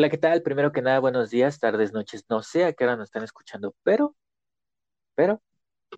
Hola, 0.00 0.08
¿qué 0.08 0.16
tal? 0.16 0.40
Primero 0.40 0.72
que 0.72 0.80
nada, 0.80 0.98
buenos 0.98 1.28
días, 1.28 1.58
tardes, 1.58 1.92
noches. 1.92 2.24
No 2.30 2.40
sé 2.42 2.64
a 2.64 2.72
qué 2.72 2.84
hora 2.84 2.96
nos 2.96 3.08
están 3.08 3.22
escuchando, 3.22 3.74
pero, 3.82 4.16
pero, 5.14 5.42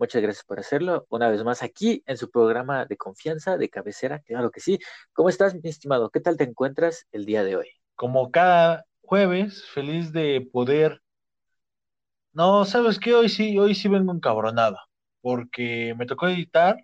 muchas 0.01 0.21
gracias 0.21 0.45
por 0.45 0.59
hacerlo. 0.59 1.07
Una 1.09 1.29
vez 1.29 1.45
más 1.45 1.63
aquí 1.63 2.03
en 2.07 2.17
su 2.17 2.29
programa 2.29 2.85
de 2.85 2.97
confianza, 2.97 3.57
de 3.57 3.69
cabecera, 3.69 4.19
claro 4.19 4.51
que 4.51 4.59
sí. 4.59 4.81
¿Cómo 5.13 5.29
estás, 5.29 5.55
mi 5.55 5.71
estimado? 5.71 6.11
¿Qué 6.11 6.19
tal 6.19 6.37
te 6.37 6.43
encuentras 6.43 7.07
el 7.13 7.27
día 7.27 7.45
de 7.45 7.55
hoy? 7.55 7.69
Como 7.95 8.33
cada 8.33 8.87
jueves, 9.03 9.65
feliz 9.67 10.11
de 10.13 10.49
poder. 10.53 11.01
No, 12.33 12.65
¿sabes 12.65 12.99
qué? 12.99 13.15
Hoy 13.15 13.29
sí, 13.29 13.57
hoy 13.57 13.77
sí 13.77 13.87
vengo 13.87 14.13
encabronado, 14.13 14.79
porque 15.21 15.95
me 15.97 16.07
tocó 16.07 16.27
editar 16.27 16.77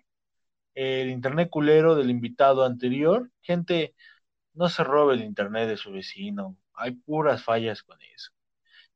el 0.73 1.09
internet 1.09 1.49
culero 1.49 1.95
del 1.95 2.11
invitado 2.11 2.63
anterior. 2.63 3.29
Gente, 3.41 3.93
no 4.53 4.69
se 4.69 4.85
robe 4.85 5.15
el 5.15 5.21
internet 5.21 5.67
de 5.67 5.75
su 5.75 5.91
vecino 5.91 6.55
hay 6.79 6.91
puras 6.91 7.43
fallas 7.43 7.83
con 7.83 7.97
eso. 8.01 8.31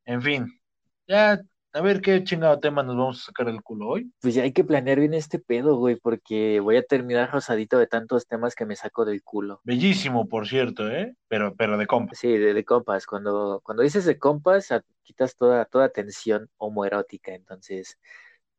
En 0.04 0.22
fin, 0.22 0.60
ya 1.06 1.40
a 1.74 1.80
ver 1.80 2.00
qué 2.00 2.22
chingado 2.22 2.60
tema 2.60 2.84
nos 2.84 2.96
vamos 2.96 3.20
a 3.20 3.24
sacar 3.26 3.46
del 3.46 3.60
culo 3.60 3.88
hoy. 3.88 4.12
Pues 4.20 4.34
ya 4.34 4.44
hay 4.44 4.52
que 4.52 4.62
planear 4.62 5.00
bien 5.00 5.12
este 5.12 5.40
pedo, 5.40 5.76
güey, 5.76 5.96
porque 5.96 6.60
voy 6.60 6.76
a 6.76 6.84
terminar 6.84 7.32
rosadito 7.32 7.78
de 7.78 7.88
tantos 7.88 8.28
temas 8.28 8.54
que 8.54 8.64
me 8.64 8.76
saco 8.76 9.04
del 9.04 9.24
culo. 9.24 9.60
Bellísimo, 9.64 10.28
por 10.28 10.46
cierto, 10.46 10.88
¿eh? 10.88 11.16
Pero, 11.26 11.56
pero 11.56 11.76
de 11.76 11.88
compas. 11.88 12.16
Sí, 12.16 12.28
de, 12.28 12.54
de 12.54 12.64
compas. 12.64 13.06
Cuando, 13.06 13.60
cuando 13.64 13.82
dices 13.82 14.04
de 14.04 14.18
compas, 14.18 14.68
quitas 15.02 15.36
toda, 15.36 15.64
toda 15.64 15.88
tensión 15.88 16.48
homoerótica. 16.58 17.34
Entonces, 17.34 17.98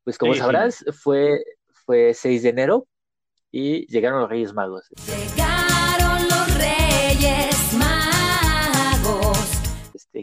pues 0.04 0.18
como 0.18 0.36
sabrás, 0.36 0.84
fue, 1.02 1.42
fue 1.86 2.14
6 2.14 2.44
de 2.44 2.50
enero 2.50 2.88
y 3.50 3.88
llegaron 3.88 4.20
los 4.20 4.30
Reyes 4.30 4.54
Magos. 4.54 4.90
Llegaron 5.08 5.45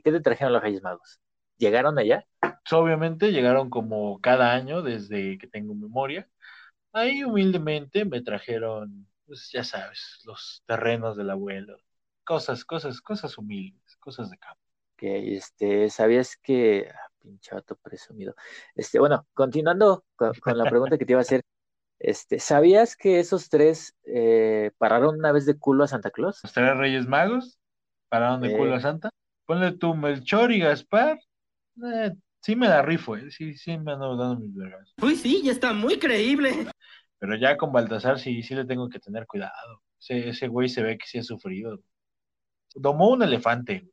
¿Qué 0.01 0.13
te 0.13 0.21
trajeron 0.21 0.53
los 0.53 0.63
Reyes 0.63 0.83
Magos? 0.83 1.21
¿Llegaron 1.59 1.99
allá? 1.99 2.27
Obviamente 2.71 3.33
llegaron 3.33 3.69
como 3.69 4.21
cada 4.21 4.53
año 4.53 4.83
desde 4.83 5.37
que 5.39 5.47
tengo 5.47 5.75
memoria. 5.75 6.29
Ahí 6.93 7.25
humildemente 7.25 8.05
me 8.05 8.23
trajeron, 8.23 9.07
pues 9.27 9.51
ya 9.53 9.65
sabes, 9.65 10.21
los 10.25 10.63
terrenos 10.67 11.17
del 11.17 11.31
abuelo, 11.31 11.79
cosas, 12.25 12.65
cosas, 12.65 13.01
cosas 13.01 13.37
humildes, 13.39 13.97
cosas 13.97 14.31
de 14.31 14.39
campo. 14.39 14.61
Que 14.97 15.37
este, 15.37 15.91
¿sabías 15.91 16.37
que, 16.37 16.89
ah, 16.91 17.09
pinchato 17.21 17.77
presumido? 17.77 18.35
Este, 18.75 18.99
bueno, 18.99 19.27
continuando 19.35 20.05
con, 20.17 20.33
la 20.57 20.69
pregunta 20.69 20.99
que 20.99 21.07
te 21.07 21.13
iba 21.13 21.21
a 21.21 21.23
hacer, 21.23 21.43
este, 21.99 22.41
¿sabías 22.41 22.97
que 22.97 23.21
esos 23.21 23.49
tres 23.49 23.97
eh, 24.05 24.71
pararon 24.79 25.17
una 25.19 25.33
vez 25.33 25.47
de 25.47 25.59
culo 25.59 25.85
a 25.85 25.89
Santa 25.89 26.11
Claus? 26.11 26.41
¿Los 26.43 26.53
tres 26.53 26.77
Reyes 26.77 27.07
Magos 27.07 27.59
pararon 28.09 28.41
de 28.41 28.57
culo 28.57 28.75
a 28.75 28.81
Santa? 28.81 29.11
Ponle 29.47 29.73
tú 29.73 29.95
Melchor 29.95 30.53
y 30.53 30.61
Gaspar. 30.61 31.19
Eh, 31.85 32.13
sí 32.41 32.57
me 32.57 32.69
da 32.69 32.83
rifo, 32.83 33.17
eh. 33.17 33.31
Sí, 33.31 33.55
sí 33.55 33.77
me 33.79 33.93
han 33.93 34.01
dando 34.01 34.37
mis 34.37 34.55
vergas. 34.55 34.93
Uy, 35.03 35.17
sí, 35.17 35.43
ya 35.43 35.53
está 35.53 35.73
muy 35.73 35.99
creíble. 35.99 36.67
Pero 37.19 37.37
ya 37.37 37.57
con 37.57 37.73
Baltasar 37.73 38.19
sí, 38.19 38.43
sí 38.43 38.55
le 38.55 38.65
tengo 38.65 38.89
que 38.89 38.99
tener 38.99 39.27
cuidado. 39.27 39.83
Ese, 40.01 40.31
ese 40.31 40.49
güey 40.49 40.69
se 40.69 40.83
ve 40.83 40.99
que 40.99 41.07
sí 41.07 41.19
ha 41.19 41.23
sufrido. 41.23 41.81
Domó 42.75 43.11
un 43.11 43.23
elefante, 43.23 43.89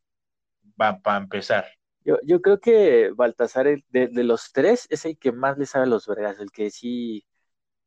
va 0.80 0.98
para 0.98 1.18
empezar. 1.18 1.66
Yo, 2.04 2.16
yo 2.24 2.40
creo 2.40 2.60
que 2.60 3.10
Baltasar, 3.14 3.66
de, 3.66 4.08
de, 4.08 4.24
los 4.24 4.52
tres, 4.52 4.86
es 4.90 5.04
el 5.04 5.18
que 5.18 5.32
más 5.32 5.58
le 5.58 5.66
sabe 5.66 5.84
a 5.84 5.88
los 5.88 6.06
vergas, 6.06 6.40
el 6.40 6.50
que 6.50 6.70
sí 6.70 7.24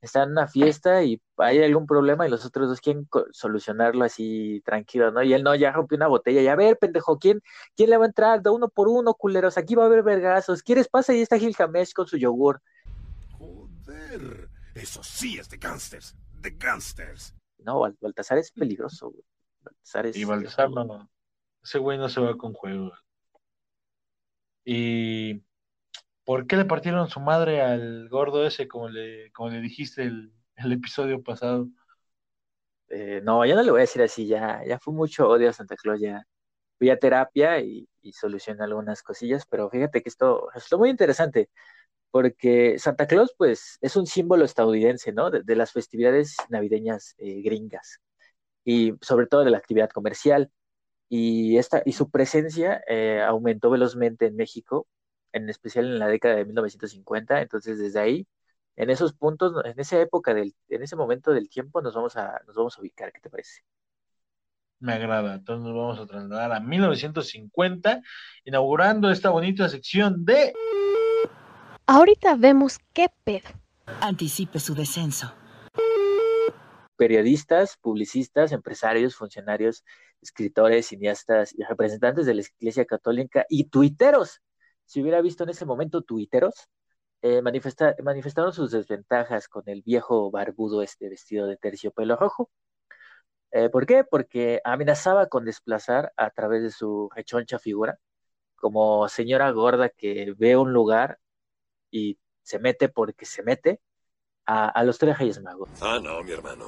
están 0.05 0.23
en 0.23 0.31
una 0.31 0.47
fiesta 0.47 1.01
y 1.03 1.21
hay 1.37 1.63
algún 1.63 1.87
problema 1.87 2.27
y 2.27 2.29
los 2.29 2.45
otros 2.45 2.67
dos 2.67 2.81
quieren 2.81 3.07
solucionarlo 3.31 4.03
así 4.03 4.61
tranquilo, 4.65 5.11
¿no? 5.11 5.23
Y 5.23 5.33
él 5.33 5.43
no, 5.43 5.55
ya 5.55 5.71
rompió 5.71 5.95
una 5.95 6.07
botella, 6.07 6.41
y 6.41 6.47
a 6.47 6.55
ver, 6.55 6.77
pendejo, 6.77 7.17
¿quién, 7.17 7.41
quién 7.75 7.89
le 7.89 7.97
va 7.97 8.03
a 8.03 8.07
entrar? 8.07 8.41
De 8.41 8.49
uno 8.49 8.67
por 8.67 8.89
uno, 8.89 9.13
culeros, 9.13 9.57
aquí 9.57 9.75
va 9.75 9.83
a 9.83 9.85
haber 9.85 10.03
vergazos, 10.03 10.61
¿quieres 10.61 10.89
pasa? 10.89 11.13
Y 11.13 11.21
está 11.21 11.39
Gilgamesh 11.39 11.93
con 11.93 12.05
su 12.05 12.17
yogur. 12.17 12.61
Joder, 13.37 14.49
eso 14.75 15.01
sí 15.03 15.39
es 15.39 15.49
de 15.49 15.57
gangsters, 15.57 16.15
de 16.33 16.51
gangsters. 16.51 17.33
No, 17.59 17.79
Baltasar 18.01 18.37
es 18.37 18.51
peligroso, 18.51 19.09
güey. 19.09 19.23
Baltasar 19.61 20.07
es... 20.07 20.17
Y 20.17 20.25
Baltasar 20.25 20.69
no, 20.69 21.09
ese 21.63 21.79
güey 21.79 21.97
no 21.97 22.09
se 22.09 22.19
va 22.19 22.35
con 22.37 22.51
juegos. 22.51 22.99
Y 24.65 25.43
¿Por 26.25 26.47
qué 26.47 26.55
le 26.55 26.65
partieron 26.65 27.09
su 27.09 27.19
madre 27.19 27.61
al 27.61 28.07
gordo 28.09 28.45
ese, 28.45 28.67
como 28.67 28.89
le, 28.89 29.31
como 29.31 29.49
le 29.49 29.61
dijiste 29.61 30.03
el, 30.03 30.33
episodio 30.71 31.21
pasado? 31.21 31.67
Eh, 32.89 33.21
no, 33.23 33.45
ya 33.45 33.55
no 33.55 33.63
le 33.63 33.71
voy 33.71 33.79
a 33.79 33.81
decir 33.81 34.01
así, 34.01 34.27
ya, 34.27 34.61
ya 34.65 34.79
fue 34.79 34.93
mucho 34.93 35.27
odio 35.27 35.49
a 35.49 35.53
Santa 35.53 35.75
Claus, 35.75 35.99
ya 35.99 36.23
fui 36.77 36.89
a 36.89 36.99
terapia 36.99 37.59
y, 37.59 37.89
y 38.01 38.13
solucioné 38.13 38.63
algunas 38.63 39.03
cosillas, 39.03 39.45
pero 39.49 39.69
fíjate 39.69 40.01
que 40.03 40.09
esto 40.09 40.49
es 40.55 40.71
muy 40.77 40.89
interesante, 40.89 41.49
porque 42.13 42.77
Santa 42.79 43.07
Claus, 43.07 43.33
pues, 43.37 43.79
es 43.81 43.95
un 43.95 44.05
símbolo 44.07 44.45
estadounidense, 44.45 45.13
¿no? 45.13 45.31
De, 45.31 45.55
las 45.55 45.71
festividades 45.73 46.37
navideñas 46.49 47.15
eh, 47.17 47.41
gringas 47.41 48.01
y 48.65 48.93
sobre 49.01 49.27
todo 49.27 49.43
de 49.43 49.51
la 49.51 49.57
actividad 49.57 49.89
comercial. 49.89 50.51
Y, 51.09 51.57
esta, 51.57 51.83
y 51.85 51.93
su 51.93 52.11
presencia 52.11 52.83
eh, 52.87 53.21
aumentó 53.21 53.71
velozmente 53.71 54.27
en 54.27 54.35
México 54.35 54.87
en 55.33 55.49
especial 55.49 55.85
en 55.85 55.99
la 55.99 56.07
década 56.07 56.35
de 56.35 56.45
1950. 56.45 57.41
Entonces, 57.41 57.77
desde 57.77 57.99
ahí, 57.99 58.27
en 58.75 58.89
esos 58.89 59.13
puntos, 59.13 59.53
en 59.65 59.79
esa 59.79 59.99
época, 59.99 60.33
del, 60.33 60.55
en 60.69 60.83
ese 60.83 60.95
momento 60.95 61.31
del 61.31 61.49
tiempo, 61.49 61.81
nos 61.81 61.93
vamos 61.93 62.15
a, 62.15 62.41
nos 62.47 62.55
vamos 62.55 62.77
a 62.77 62.81
ubicar. 62.81 63.11
¿Qué 63.11 63.19
te 63.19 63.29
parece? 63.29 63.63
Me 64.79 64.93
agrada. 64.93 65.35
Entonces 65.35 65.65
nos 65.65 65.75
vamos 65.75 65.99
a 65.99 66.05
trasladar 66.05 66.51
a 66.53 66.59
1950, 66.59 68.01
inaugurando 68.45 69.09
esta 69.11 69.29
bonita 69.29 69.69
sección 69.69 70.23
de... 70.25 70.53
Ahorita 71.85 72.35
vemos 72.35 72.79
qué 72.93 73.07
pedo. 73.23 73.49
Anticipe 73.99 74.59
su 74.59 74.73
descenso. 74.73 75.33
Periodistas, 76.95 77.77
publicistas, 77.77 78.51
empresarios, 78.51 79.15
funcionarios, 79.15 79.83
escritores, 80.21 80.87
cineastas 80.87 81.53
y 81.53 81.63
representantes 81.63 82.25
de 82.25 82.35
la 82.35 82.43
Iglesia 82.59 82.85
Católica 82.85 83.45
y 83.49 83.65
tuiteros 83.65 84.41
si 84.85 85.01
hubiera 85.01 85.21
visto 85.21 85.43
en 85.43 85.49
ese 85.49 85.65
momento 85.65 86.01
tuiteros, 86.01 86.69
eh, 87.21 87.41
manifestaron 87.41 88.51
sus 88.51 88.71
desventajas 88.71 89.47
con 89.47 89.63
el 89.67 89.81
viejo 89.81 90.29
barbudo 90.29 90.81
este 90.81 91.07
vestido 91.07 91.47
de 91.47 91.55
terciopelo 91.55 92.17
rojo. 92.17 92.51
Eh, 93.51 93.69
¿Por 93.69 93.85
qué? 93.85 94.03
Porque 94.03 94.59
amenazaba 94.65 95.27
con 95.27 95.45
desplazar 95.45 96.11
a 96.17 96.31
través 96.31 96.63
de 96.63 96.71
su 96.71 97.09
rechoncha 97.15 97.59
figura, 97.59 97.97
como 98.55 99.07
señora 99.07 99.51
gorda 99.51 99.87
que 99.87 100.33
ve 100.37 100.57
un 100.57 100.73
lugar 100.73 101.19
y 101.89 102.19
se 102.41 102.59
mete 102.59 102.89
porque 102.89 103.25
se 103.25 103.41
mete 103.41 103.79
a, 104.45 104.83
los 104.83 104.97
tres 104.97 105.17
reyes 105.17 105.41
magos. 105.41 105.69
Ah, 105.81 105.99
no, 106.03 106.21
mi 106.23 106.31
hermano. 106.31 106.65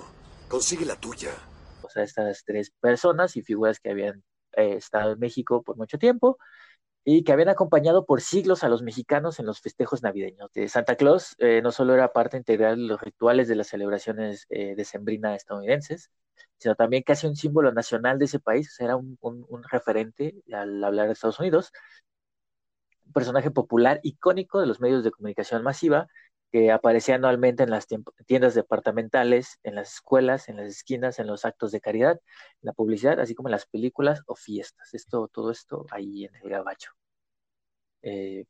Consigue 0.48 0.86
la 0.86 0.96
tuya. 0.96 1.32
O 1.82 1.90
sea, 1.90 2.04
estas 2.04 2.46
tres 2.46 2.72
personas 2.80 3.36
y 3.36 3.42
figuras 3.42 3.82
que 3.82 3.90
habían 3.90 4.24
eh, 4.54 4.76
estado 4.76 5.12
en 5.12 5.20
México 5.20 5.64
por 5.64 5.76
mucho 5.76 5.98
tiempo 5.98 6.38
y 7.08 7.24
que 7.24 7.32
habían 7.32 7.50
acompañado 7.50 8.06
por 8.06 8.20
siglos 8.20 8.64
a 8.64 8.70
los 8.70 8.82
mexicanos 8.82 9.40
en 9.40 9.46
los 9.46 9.62
festejos 9.62 10.02
navideños. 10.02 10.52
De 10.54 10.68
Santa 10.68 10.96
Claus 10.96 11.36
eh, 11.38 11.62
no 11.62 11.72
solo 11.72 11.94
era 11.94 12.12
parte 12.12 12.36
integral 12.36 12.78
de 12.78 12.88
los 12.88 13.00
rituales 13.00 13.48
de 13.48 13.56
las 13.56 13.68
celebraciones 13.68 14.48
eh, 14.50 14.74
decembrinas 14.76 15.38
estadounidenses, 15.38 16.10
sino 16.58 16.74
también 16.76 17.04
casi 17.04 17.28
un 17.28 17.36
símbolo 17.36 17.72
nacional 17.72 18.18
de 18.18 18.26
ese 18.26 18.40
país, 18.40 18.76
o 18.80 18.84
era 18.84 18.96
un, 18.96 19.18
un, 19.22 19.64
referente 19.70 20.36
al 20.52 20.84
hablar 20.84 21.06
de 21.06 21.14
Estados 21.14 21.40
Unidos, 21.40 21.72
un 23.06 23.14
personaje 23.14 23.52
popular, 23.52 24.00
icónico 24.02 24.60
de 24.60 24.66
los 24.66 24.82
medios 24.82 25.04
de 25.04 25.12
comunicación 25.12 25.62
masiva, 25.62 26.08
que 26.56 26.72
aparecía 26.72 27.16
anualmente 27.16 27.64
en 27.64 27.70
las 27.70 27.86
tiendas 28.28 28.56
departamentales, 28.56 29.60
en 29.64 29.76
las 29.76 29.96
escuelas, 29.96 30.48
en 30.48 30.56
las 30.56 30.68
esquinas, 30.68 31.20
en 31.20 31.28
los 31.28 31.44
actos 31.44 31.74
de 31.74 31.82
caridad, 31.82 32.14
en 32.14 32.62
la 32.62 32.72
publicidad, 32.72 33.20
así 33.20 33.36
como 33.36 33.50
en 33.50 33.52
las 33.52 33.66
películas 33.66 34.22
o 34.26 34.36
fiestas. 34.38 34.94
Esto, 34.94 35.28
todo 35.28 35.52
esto 35.52 35.86
ahí 35.92 36.24
en 36.24 36.34
el 36.38 36.50
gabacho. 36.50 36.92
Eh, 38.04 38.46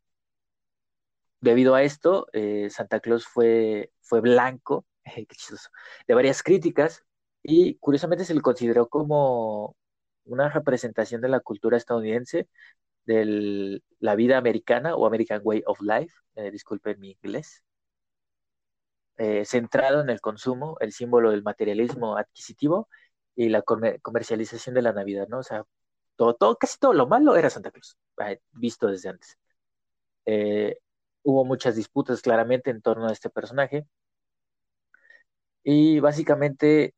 debido 1.41 1.73
a 1.73 1.81
esto, 1.81 2.27
eh, 2.31 2.69
Santa 2.69 2.99
Claus 2.99 3.25
fue, 3.25 3.91
fue 4.01 4.21
blanco 4.21 4.85
de 6.07 6.13
varias 6.13 6.43
críticas 6.43 7.03
y 7.41 7.75
curiosamente 7.79 8.23
se 8.23 8.35
le 8.35 8.41
consideró 8.41 8.87
como 8.87 9.75
una 10.25 10.49
representación 10.49 11.21
de 11.21 11.29
la 11.29 11.39
cultura 11.39 11.77
estadounidense, 11.77 12.47
de 13.05 13.81
la 13.99 14.15
vida 14.15 14.37
americana 14.37 14.95
o 14.95 15.07
American 15.07 15.41
Way 15.43 15.63
of 15.65 15.81
Life, 15.81 16.13
eh, 16.35 16.51
disculpen 16.51 16.99
mi 16.99 17.17
inglés, 17.23 17.64
eh, 19.17 19.45
centrado 19.45 20.01
en 20.01 20.09
el 20.09 20.21
consumo, 20.21 20.77
el 20.79 20.91
símbolo 20.93 21.31
del 21.31 21.43
materialismo 21.43 22.17
adquisitivo 22.17 22.89
y 23.35 23.49
la 23.49 23.61
comercialización 23.63 24.75
de 24.75 24.81
la 24.81 24.93
Navidad, 24.93 25.27
¿no? 25.29 25.39
O 25.39 25.43
sea, 25.43 25.63
todo, 26.15 26.57
casi 26.57 26.79
todo 26.79 26.93
lo 26.93 27.07
malo 27.07 27.35
era 27.35 27.49
Santa 27.49 27.71
Cruz, 27.71 27.97
eh, 28.25 28.39
visto 28.53 28.87
desde 28.87 29.09
antes. 29.09 29.37
Eh, 30.25 30.77
hubo 31.23 31.45
muchas 31.45 31.75
disputas 31.75 32.21
claramente 32.21 32.71
en 32.71 32.81
torno 32.81 33.07
a 33.07 33.11
este 33.11 33.29
personaje 33.29 33.87
y 35.63 35.99
básicamente 35.99 36.93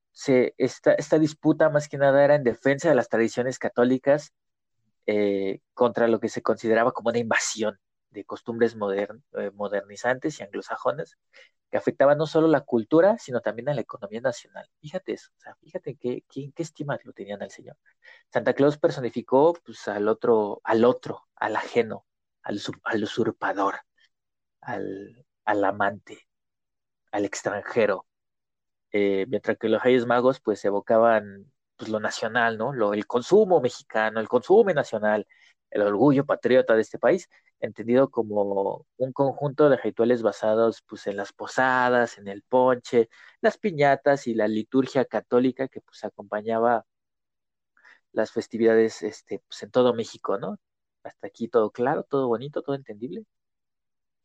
esta 0.57 1.19
disputa 1.19 1.69
más 1.69 1.87
que 1.87 1.97
nada 1.97 2.23
era 2.23 2.35
en 2.35 2.43
defensa 2.43 2.89
de 2.89 2.95
las 2.95 3.09
tradiciones 3.09 3.59
católicas 3.59 4.33
eh, 5.05 5.61
contra 5.73 6.07
lo 6.07 6.19
que 6.19 6.29
se 6.29 6.41
consideraba 6.41 6.91
como 6.91 7.09
una 7.09 7.19
invasión 7.19 7.79
de 8.09 8.25
costumbres 8.25 8.75
modern, 8.75 9.23
eh, 9.37 9.51
modernizantes 9.53 10.39
y 10.39 10.43
anglosajones 10.43 11.17
que 11.69 11.77
afectaban 11.77 12.17
no 12.17 12.25
solo 12.27 12.47
la 12.47 12.61
cultura, 12.61 13.17
sino 13.17 13.41
también 13.41 13.69
a 13.69 13.73
la 13.73 13.81
economía 13.81 14.21
nacional. 14.21 14.69
Fíjate 14.79 15.13
eso, 15.13 15.31
fíjate 15.59 15.95
qué, 15.95 16.23
qué, 16.29 16.51
estima 16.57 16.97
lo 17.03 17.13
tenían 17.13 17.41
al 17.41 17.51
Señor. 17.51 17.77
Santa 18.31 18.53
Claus 18.53 18.77
personificó 18.77 19.53
pues, 19.65 19.87
al 19.87 20.07
otro, 20.07 20.61
al 20.63 20.85
otro, 20.85 21.27
al 21.35 21.55
ajeno, 21.55 22.05
al, 22.43 22.61
al 22.83 23.03
usurpador, 23.03 23.81
al, 24.61 25.25
al 25.45 25.63
amante, 25.65 26.27
al 27.11 27.25
extranjero, 27.25 28.05
eh, 28.91 29.25
mientras 29.27 29.57
que 29.57 29.69
los 29.69 29.83
Reyes 29.83 30.05
Magos 30.05 30.39
pues 30.39 30.63
evocaban 30.65 31.51
pues, 31.75 31.89
lo 31.89 31.99
nacional, 31.99 32.57
¿no? 32.57 32.73
Lo, 32.73 32.93
el 32.93 33.05
consumo 33.07 33.59
mexicano, 33.61 34.19
el 34.19 34.29
consumo 34.29 34.71
nacional, 34.71 35.27
el 35.69 35.81
orgullo 35.81 36.25
patriota 36.25 36.75
de 36.75 36.81
este 36.81 36.97
país, 36.99 37.29
entendido 37.59 38.09
como 38.09 38.85
un 38.97 39.13
conjunto 39.13 39.69
de 39.69 39.77
rituales 39.77 40.21
basados 40.23 40.83
pues, 40.87 41.07
en 41.07 41.17
las 41.17 41.33
posadas, 41.33 42.17
en 42.17 42.27
el 42.27 42.43
ponche, 42.43 43.09
las 43.41 43.57
piñatas 43.57 44.27
y 44.27 44.33
la 44.35 44.47
liturgia 44.47 45.05
católica 45.05 45.67
que 45.67 45.81
pues 45.81 46.03
acompañaba 46.03 46.85
las 48.11 48.31
festividades 48.31 49.01
este, 49.03 49.39
pues, 49.47 49.63
en 49.63 49.71
todo 49.71 49.93
México, 49.93 50.37
¿no? 50.37 50.57
Hasta 51.03 51.27
aquí 51.27 51.47
todo 51.47 51.71
claro, 51.71 52.03
todo 52.03 52.27
bonito, 52.27 52.61
todo 52.61 52.75
entendible. 52.75 53.23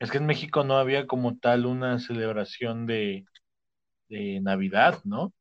Es 0.00 0.10
que 0.10 0.18
en 0.18 0.26
México 0.26 0.64
no 0.64 0.76
había 0.76 1.06
como 1.06 1.38
tal 1.38 1.64
una 1.64 1.98
celebración 1.98 2.84
de, 2.86 3.24
de 4.08 4.40
Navidad, 4.42 5.00
¿no? 5.04 5.32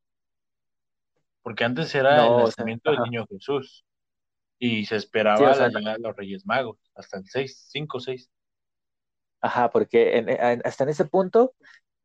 Porque 1.44 1.64
antes 1.64 1.94
era 1.96 2.18
No, 2.18 2.26
el 2.26 2.46
o 2.46 2.52
sea, 2.52 2.66
nacimiento 2.66 2.92
del 2.92 3.02
niño 3.02 3.26
Jesús 3.30 3.86
y 4.62 4.86
se 4.86 4.96
esperaba 4.98 5.40
Sí, 5.40 5.46
o 5.46 5.54
sea, 5.54 5.68
la 5.69 5.72
llegada 5.72 5.98
de 5.98 6.04
los 6.04 6.16
Reyes 6.18 6.46
Magos, 6.48 6.80
hasta 6.96 7.18
el 7.19 7.25
6, 7.28 7.68
5, 7.69 8.00
6. 8.00 8.31
Ajá, 9.42 9.69
porque 9.72 10.18
en- 10.18 10.30
en- 10.30 10.62
hasta 10.66 10.84
en 10.84 10.90
ese 10.92 11.06
punto 11.06 11.54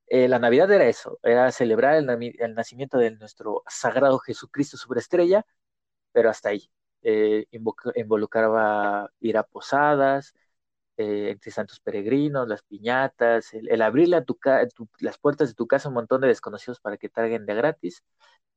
eh, 0.09 0.29
la 0.29 0.39
Navidad 0.41 0.71
era 0.73 0.87
eso, 0.87 1.19
era 1.25 1.53
celebrar 1.53 1.97
el, 1.97 2.09
el 2.41 2.55
nacimiento 2.55 2.99
de 2.99 3.13
nuestro 3.13 3.63
sagrado 3.69 4.19
Jesucristo 4.21 4.77
superestrella, 4.79 5.47
pero 6.13 6.31
hasta 6.31 6.51
ahí. 6.51 6.71
Eh, 7.03 7.47
involucraba 7.97 9.11
ir 9.21 9.39
a 9.39 9.45
posadas, 9.45 10.35
eh, 10.99 11.31
entre 11.31 11.53
santos 11.53 11.81
peregrinos, 11.81 12.49
las 12.49 12.63
piñatas, 12.65 13.55
el, 13.55 13.69
el 13.71 13.83
abrirle 13.83 14.17
a 14.19 14.25
tu, 14.25 14.37
ca- 14.37 14.67
tu- 14.69 14.89
las 15.01 15.19
puertas 15.19 15.49
de 15.51 15.55
tu 15.55 15.67
casa 15.69 15.89
a 15.89 15.91
un 15.91 15.95
montón 15.97 16.21
de 16.23 16.29
desconocidos 16.29 16.81
para 16.81 16.97
que 16.99 17.09
traguen 17.11 17.47
de 17.47 17.55
gratis, 17.55 18.05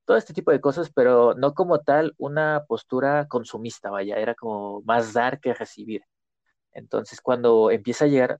todo 0.09 0.17
este 0.17 0.33
tipo 0.33 0.49
de 0.51 0.59
cosas, 0.59 0.91
pero 0.91 1.35
no 1.35 1.53
como 1.53 1.81
tal 1.81 2.15
una 2.17 2.65
postura 2.67 3.27
consumista, 3.27 3.91
vaya, 3.91 4.15
era 4.17 4.33
como 4.33 4.81
más 4.81 5.13
dar 5.13 5.39
que 5.39 5.53
recibir. 5.53 6.01
Entonces, 6.73 7.21
cuando 7.21 7.71
empieza 7.71 8.05
a 8.05 8.07
llegar 8.09 8.39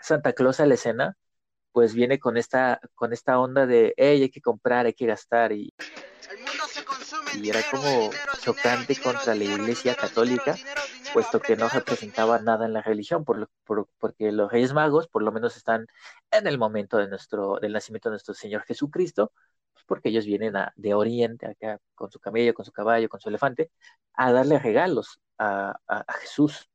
Santa 0.00 0.32
Claus 0.32 0.60
a 0.60 0.66
la 0.66 0.74
escena, 0.74 1.16
pues 1.72 1.94
viene 1.94 2.18
con 2.18 2.36
esta, 2.36 2.80
con 2.96 3.12
esta 3.12 3.38
onda 3.38 3.66
de, 3.66 3.94
hey, 3.96 4.22
hay 4.22 4.30
que 4.30 4.40
comprar, 4.40 4.86
hay 4.86 4.94
que 4.94 5.06
gastar, 5.06 5.52
y, 5.52 5.72
y 7.32 7.50
era 7.50 7.62
como 7.62 8.12
chocante 8.40 8.98
contra 8.98 9.34
la 9.36 9.44
Iglesia 9.44 9.94
Católica, 9.94 10.60
puesto 11.12 11.40
que 11.40 11.56
no 11.56 11.68
representaba 11.68 12.38
nada 12.40 12.66
en 12.66 12.72
la 12.72 12.82
religión, 12.82 13.24
por 13.24 13.48
por- 13.64 13.88
porque 13.98 14.32
los 14.32 14.50
Reyes 14.50 14.72
Magos, 14.72 15.08
por 15.08 15.22
lo 15.22 15.32
menos, 15.32 15.56
están 15.56 15.86
en 16.32 16.46
el 16.48 16.58
momento 16.58 16.98
de 16.98 17.08
nuestro, 17.08 17.58
del 17.60 17.72
nacimiento 17.72 18.08
de 18.08 18.14
nuestro 18.14 18.34
Señor 18.34 18.62
Jesucristo, 18.64 19.32
porque 19.86 20.10
ellos 20.10 20.26
vienen 20.26 20.54
de 20.76 20.94
Oriente, 20.94 21.46
acá, 21.46 21.80
con 21.94 22.10
su 22.10 22.20
camello, 22.20 22.54
con 22.54 22.64
su 22.64 22.72
caballo, 22.72 23.08
con 23.08 23.20
su 23.20 23.28
elefante, 23.28 23.70
a 24.14 24.32
darle 24.32 24.58
regalos 24.58 25.20
a, 25.38 25.78
Jesús. 26.20 26.68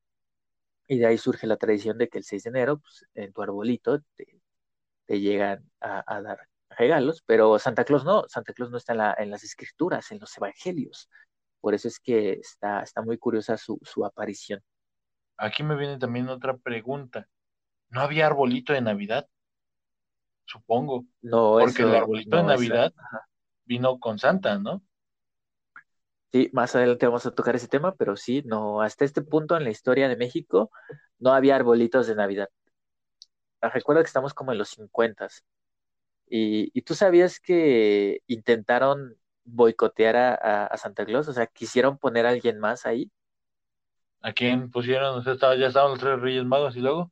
Y 0.88 1.00
de 1.00 1.08
ahí 1.08 1.18
surge 1.18 1.48
la 1.48 1.58
tradición 1.58 1.98
de 1.98 2.10
que 2.10 2.18
el 2.18 2.24
6 2.24 2.44
de 2.44 2.50
enero, 2.50 2.80
pues, 2.80 3.06
en 3.14 3.34
tu 3.34 3.42
arbolito, 3.42 4.02
te, 4.16 5.20
llegan 5.20 5.70
a, 5.82 6.22
dar 6.22 6.48
regalos, 6.70 7.22
pero 7.26 7.60
Santa 7.60 7.84
Claus 7.84 8.06
no, 8.06 8.24
Santa 8.30 8.54
Claus 8.54 8.72
no 8.72 8.78
está 8.78 8.94
en, 8.94 8.98
la- 9.00 9.16
en 9.18 9.30
las 9.30 9.44
escrituras, 9.44 10.12
en 10.12 10.20
los 10.20 10.36
evangelios. 10.38 11.10
Por 11.60 11.74
eso 11.74 11.88
es 11.88 12.00
que 12.00 12.34
está, 12.34 12.84
muy 13.04 13.18
curiosa 13.18 13.58
su 13.58 14.06
aparición. 14.06 14.64
Aquí 15.38 15.64
me 15.64 15.76
viene 15.76 15.98
también 15.98 16.30
otra 16.30 16.56
pregunta. 16.58 17.28
¿No 17.90 18.02
había 18.02 18.28
arbolito 18.28 18.74
de 18.74 18.82
Navidad? 18.82 19.28
Supongo, 20.52 21.06
No, 21.24 21.60
porque 21.60 21.84
el 21.84 21.96
arbolito 21.96 22.38
de 22.38 22.44
no, 22.44 22.46
Navidad 22.46 22.94
vino 23.66 24.00
con 24.00 24.20
Santa, 24.20 24.60
¿no? 24.60 24.84
Sí, 26.34 26.50
más 26.54 26.76
adelante 26.76 27.06
vamos 27.06 27.26
a 27.26 27.32
tocar 27.32 27.56
ese 27.56 27.68
tema, 27.68 27.94
pero 27.96 28.16
sí, 28.16 28.42
no, 28.46 28.82
hasta 28.82 29.04
este 29.06 29.22
punto 29.22 29.58
en 29.58 29.64
la 29.66 29.70
historia 29.70 30.08
de 30.08 30.16
México 30.16 30.72
no 31.20 31.34
había 31.34 31.56
arbolitos 31.58 32.08
de 32.08 32.16
Navidad. 32.16 32.50
Ah, 33.62 33.70
Recuerda 33.70 34.02
que 34.02 34.08
estamos 34.08 34.34
como 34.34 34.52
en 34.52 34.58
los 34.58 34.70
50 34.70 35.28
y, 36.30 36.72
y 36.78 36.82
tú 36.84 36.96
sabías 36.96 37.40
que 37.40 38.22
intentaron 38.28 39.16
boicotear 39.46 40.16
a, 40.18 40.36
a- 40.36 40.66
a 40.68 40.78
Santa 40.78 41.06
Claus, 41.06 41.28
o 41.28 41.34
sea, 41.34 41.48
quisieron 41.48 41.98
poner 41.98 42.26
a 42.26 42.30
alguien 42.30 42.60
más 42.60 42.86
ahí. 42.86 43.12
¿A 44.22 44.34
quién 44.34 44.72
pusieron? 44.72 45.20
O 45.20 45.22
sea, 45.24 45.34
estaba- 45.34 45.56
ya 45.56 45.68
estaban 45.68 45.92
los 45.92 46.00
tres 46.00 46.20
Reyes 46.20 46.44
Magos 46.46 46.76
y 46.76 46.80
luego. 46.80 47.12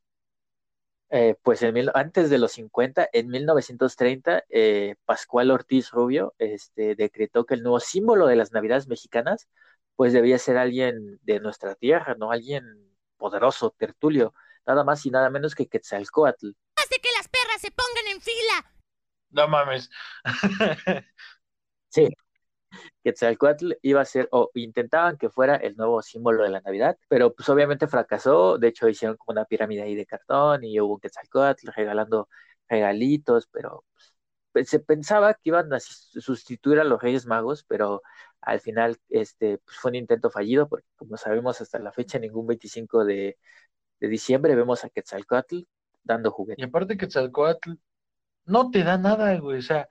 Eh, 1.11 1.35
pues 1.41 1.61
en 1.63 1.73
mil- 1.73 1.91
antes 1.95 2.29
de 2.29 2.37
los 2.37 2.51
50, 2.51 3.09
en 3.13 3.27
1930, 3.29 4.43
eh, 4.49 4.95
Pascual 5.05 5.49
Ortiz 5.51 5.89
Rubio 5.91 6.35
este, 6.37 6.95
decretó 6.95 7.45
que 7.45 7.55
el 7.55 7.63
nuevo 7.63 7.79
símbolo 7.79 8.27
de 8.27 8.35
las 8.35 8.51
Navidades 8.51 8.87
mexicanas, 8.87 9.47
pues 9.95 10.13
debía 10.13 10.37
ser 10.37 10.57
alguien 10.57 11.19
de 11.23 11.39
nuestra 11.39 11.73
tierra, 11.75 12.15
¿no? 12.15 12.31
Alguien 12.31 12.63
poderoso, 13.17 13.71
tertulio, 13.77 14.33
nada 14.67 14.83
más 14.83 15.05
y 15.05 15.09
nada 15.11 15.29
menos 15.31 15.55
que 15.55 15.67
Quetzalcóatl. 15.67 16.47
de 16.47 16.97
que 17.01 17.09
las 17.17 17.27
perras 17.27 17.59
se 17.61 17.71
pongan 17.71 18.07
en 18.11 18.21
fila. 18.21 18.71
No 19.31 19.47
mames. 19.47 19.89
Sí, 21.89 22.07
Quetzalcóatl 23.11 23.73
iba 23.81 24.01
a 24.01 24.05
ser, 24.05 24.27
o 24.31 24.51
intentaban 24.55 25.17
que 25.17 25.29
fuera 25.29 25.55
el 25.55 25.75
nuevo 25.77 26.01
símbolo 26.01 26.43
de 26.43 26.49
la 26.49 26.61
Navidad, 26.61 26.97
pero 27.09 27.33
pues 27.35 27.49
obviamente 27.49 27.87
fracasó, 27.87 28.57
de 28.57 28.67
hecho 28.69 28.87
hicieron 28.89 29.17
como 29.17 29.33
una 29.33 29.45
pirámide 29.45 29.83
ahí 29.83 29.95
de 29.95 30.05
cartón 30.05 30.63
y 30.63 30.79
hubo 30.81 30.95
un 30.95 30.99
Quetzalcóatl 30.99 31.69
regalando 31.75 32.29
regalitos, 32.69 33.47
pero 33.51 33.85
pues, 34.51 34.69
se 34.69 34.79
pensaba 34.79 35.33
que 35.35 35.41
iban 35.45 35.71
a 35.73 35.79
sus- 35.79 36.11
sustituir 36.23 36.79
a 36.79 36.83
los 36.83 37.01
Reyes 37.01 37.25
Magos, 37.25 37.63
pero 37.67 38.01
al 38.41 38.59
final 38.61 38.97
este, 39.09 39.59
pues, 39.59 39.77
fue 39.77 39.91
un 39.91 39.95
intento 39.95 40.29
fallido, 40.31 40.67
porque 40.69 40.87
como 40.97 41.17
sabemos 41.17 41.61
hasta 41.61 41.79
la 41.79 41.91
fecha, 41.91 42.19
ningún 42.19 42.47
25 42.47 43.05
de, 43.05 43.37
de 44.01 44.07
diciembre 44.09 44.55
vemos 44.55 44.85
a 44.85 44.89
Quetzalcóatl 44.91 45.61
dando 46.03 46.31
Y 46.55 46.63
juguetes. 46.63 46.63
aparte 46.63 46.97
Quetzalcóatl 46.97 47.71
no 48.45 48.71
te 48.71 48.83
da 48.83 48.97
nada, 48.97 49.37
güey. 49.39 49.59
O 49.59 49.61
sea, 49.61 49.87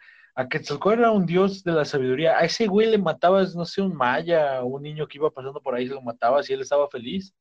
Quetzalcóatl 0.47 1.01
era 1.01 1.11
un 1.11 1.27
dios 1.27 1.65
de 1.65 1.73
la 1.73 1.85
sabiduría. 1.85 2.39
A 2.39 2.45
ese 2.45 2.67
güey 2.67 2.89
le 2.89 2.99
matabas, 2.99 3.57
no 3.57 3.65
sé, 3.65 3.83
un 3.83 3.95
maya, 3.97 4.63
un 4.63 4.83
niño 4.83 5.09
que 5.09 5.19
iba 5.19 5.31
pasando 5.31 5.61
por 5.61 5.75
ahí, 5.75 5.89
se 5.89 5.95
lo 5.95 6.03
matabas 6.03 6.49
y 6.49 6.53
él 6.53 6.61
estaba 6.61 6.89
feliz. 6.89 7.35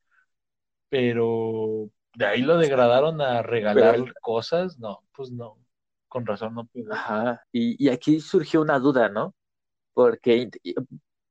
Pero 0.90 1.90
de 2.16 2.26
ahí 2.26 2.42
lo 2.42 2.58
degradaron 2.58 3.22
a 3.22 3.42
regalar 3.42 3.96
Pero 3.96 4.14
cosas. 4.22 4.80
No, 4.80 5.04
pues 5.16 5.32
no. 5.32 5.58
Con 6.08 6.26
razón 6.26 6.56
no 6.56 6.66
pegó. 6.66 6.94
Ajá, 6.94 7.44
y, 7.52 7.84
y 7.84 7.90
aquí 7.90 8.22
surgió 8.22 8.62
una 8.62 8.80
duda, 8.80 9.10
¿no? 9.10 9.36
Porque 9.94 10.50
y- 10.64 10.76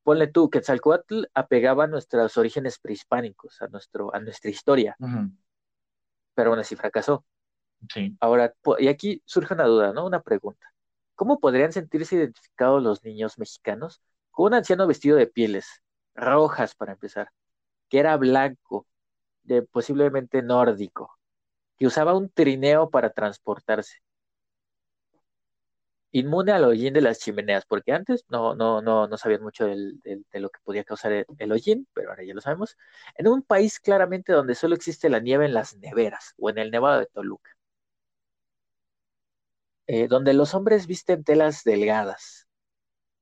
ponle 0.02 0.28
tú, 0.28 0.50
Quetzalcóatl 0.50 1.25
apegaba 1.35 1.85
a 1.85 1.87
nuestros 1.87 2.37
orígenes 2.37 2.78
prehispánicos, 2.78 3.61
a 3.62 3.68
nuestro, 3.68 4.14
a 4.14 4.20
nuestra 4.20 4.50
historia, 4.50 4.96
pero 6.35 6.50
aún 6.50 6.58
así 6.61 6.76
fracasó. 6.76 7.25
Sí. 7.92 8.16
Ahora, 8.20 8.54
y 8.78 8.88
aquí 8.88 9.23
surge 9.25 9.54
una 9.54 9.64
duda, 9.64 9.92
¿no? 9.92 10.06
Una 10.06 10.20
pregunta. 10.23 10.66
¿Cómo 11.16 11.40
podrían 11.40 11.73
sentirse 11.73 12.16
identificados 12.16 12.82
los 12.82 13.04
niños 13.04 13.38
mexicanos 13.38 14.02
con 14.32 14.49
un 14.49 14.54
anciano 14.54 14.87
vestido 14.87 15.16
de 15.18 15.26
pieles 15.26 15.82
rojas, 16.14 16.75
para 16.76 16.92
empezar, 16.94 17.30
que 17.90 18.00
era 18.00 18.16
blanco, 18.18 18.87
de 19.44 19.62
posiblemente 19.62 20.42
nórdico, 20.42 21.18
que 21.78 21.87
usaba 21.88 22.14
un 22.16 22.30
trineo 22.30 22.90
para 22.90 23.11
transportarse? 23.11 23.99
inmune 26.12 26.52
al 26.52 26.64
hollín 26.64 26.94
de 26.94 27.00
las 27.02 27.18
chimeneas, 27.20 27.64
porque 27.66 27.92
antes 27.92 28.25
no, 28.28 28.54
no, 28.54 28.80
no, 28.82 29.06
no 29.06 29.16
sabían 29.18 29.42
mucho 29.42 29.66
de 29.66 30.40
lo 30.40 30.50
que 30.50 30.61
podía 30.64 30.85
causar 30.85 31.12
el, 31.12 31.26
el 31.38 31.52
hollín, 31.52 31.87
pero 31.92 32.11
ahora 32.11 32.25
ya 32.25 32.35
lo 32.35 32.40
sabemos. 32.40 32.76
En 33.16 33.28
un 33.28 33.42
país 33.42 33.80
claramente 33.80 34.32
donde 34.32 34.54
solo 34.54 34.75
existe 34.75 35.11
la 35.11 35.20
nieve 35.20 35.44
en 35.46 35.54
las 35.54 35.76
neveras 35.76 36.35
o 36.38 36.50
en 36.50 36.58
el 36.58 36.70
Nevado 36.70 37.00
de 37.00 37.06
Toluca, 37.06 37.50
eh, 39.86 40.08
donde 40.08 40.34
los 40.34 40.54
hombres 40.54 40.86
visten 40.86 41.24
telas 41.24 41.64
delgadas 41.64 42.48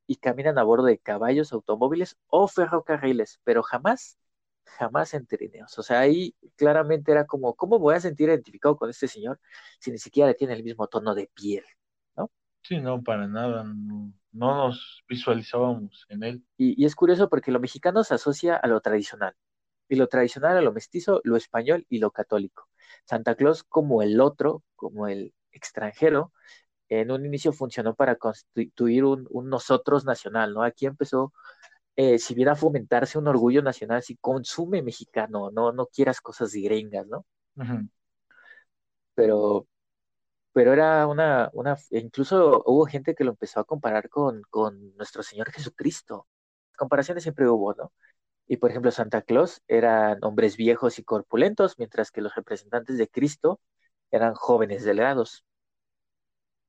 y 0.07 0.17
caminan 0.17 0.59
a 0.59 0.65
bordo 0.65 0.87
de 0.87 0.99
caballos, 0.99 1.53
automóviles 1.53 2.17
o 2.29 2.49
ferrocarriles, 2.49 3.41
pero 3.45 3.63
jamás, 3.63 4.19
jamás 4.65 5.15
en 5.15 5.27
trineos. 5.27 5.79
O 5.79 5.83
sea, 5.83 6.01
ahí 6.01 6.35
claramente 6.57 7.13
era 7.13 7.27
como, 7.27 7.55
¿cómo 7.55 7.79
voy 7.79 7.95
a 7.97 8.01
sentir 8.01 8.29
identificado 8.29 8.77
con 8.77 8.91
este 8.91 9.09
señor 9.09 9.41
si 9.81 9.91
ni 9.93 9.99
siquiera 9.99 10.35
tiene 10.35 10.55
el 10.55 10.65
mismo 10.65 10.89
tono 10.89 11.15
de 11.15 11.31
piel? 11.35 11.65
Sí, 12.63 12.81
no, 12.81 13.03
para 13.03 13.27
nada. 13.29 13.63
No, 13.65 14.13
no 14.33 14.67
nos 14.67 15.05
visualizábamos 15.09 16.07
en 16.09 16.23
él. 16.23 16.45
Y, 16.57 16.81
y 16.83 16.87
es 16.87 16.95
curioso 16.97 17.29
porque 17.29 17.53
lo 17.53 17.61
mexicano 17.61 18.05
se 18.05 18.15
asocia 18.15 18.57
a 18.57 18.67
lo 18.69 18.81
tradicional, 18.81 19.35
y 19.89 19.97
lo 19.97 20.09
tradicional 20.09 20.57
a 20.57 20.63
lo 20.63 20.73
mestizo, 20.73 21.21
lo 21.25 21.37
español 21.37 21.87
y 21.91 21.99
lo 21.99 22.11
católico. 22.11 22.69
Santa 23.05 23.35
Claus 23.35 23.65
como 23.65 24.03
el 24.03 24.21
otro, 24.21 24.63
como 24.77 25.09
el 25.09 25.35
extranjero, 25.55 26.33
en 26.89 27.11
un 27.11 27.27
inicio 27.27 27.53
funcionó 27.53 27.95
para 27.95 28.17
constituir 28.17 29.05
un, 29.05 29.29
nosotros 29.49 30.05
nacional, 30.05 30.55
¿no? 30.55 30.63
Aquí 30.63 30.87
empezó, 30.87 31.33
eh, 31.97 32.19
si 32.19 32.35
viera 32.35 32.53
a 32.53 32.57
fomentarse 32.57 33.19
un 33.19 33.29
orgullo 33.29 33.63
nacional, 33.63 34.03
si 34.03 34.17
consume 34.17 34.83
mexicano, 34.83 35.51
no, 35.51 35.73
no 35.73 35.87
quieras 35.87 36.21
cosas 36.21 36.53
gringas, 36.53 37.07
¿no? 37.07 37.27
Pero, 39.15 39.67
pero 40.53 40.73
era 40.73 41.07
una, 41.07 41.51
una, 41.53 41.77
incluso 41.91 42.63
hubo 42.67 42.87
gente 42.87 43.15
que 43.15 43.25
lo 43.25 43.31
empezó 43.33 43.61
a 43.61 43.65
comparar 43.65 44.09
con, 44.09 44.43
con 44.51 44.97
nuestro 44.97 45.23
Señor 45.23 45.51
Jesucristo. 45.53 46.29
Comparaciones 46.77 47.23
siempre 47.25 47.49
hubo, 47.49 47.75
¿no? 47.75 47.93
Y 48.47 48.59
por 48.59 48.71
ejemplo, 48.71 48.91
Santa 48.91 49.23
Claus 49.23 49.63
eran 49.69 50.19
hombres 50.23 50.57
viejos 50.57 50.99
y 50.99 51.05
corpulentos, 51.05 51.79
mientras 51.79 52.11
que 52.11 52.21
los 52.21 52.35
representantes 52.35 52.99
de 52.99 53.09
Cristo 53.09 53.61
eran 54.15 54.35
jóvenes 54.35 54.85
delgados. 54.85 55.45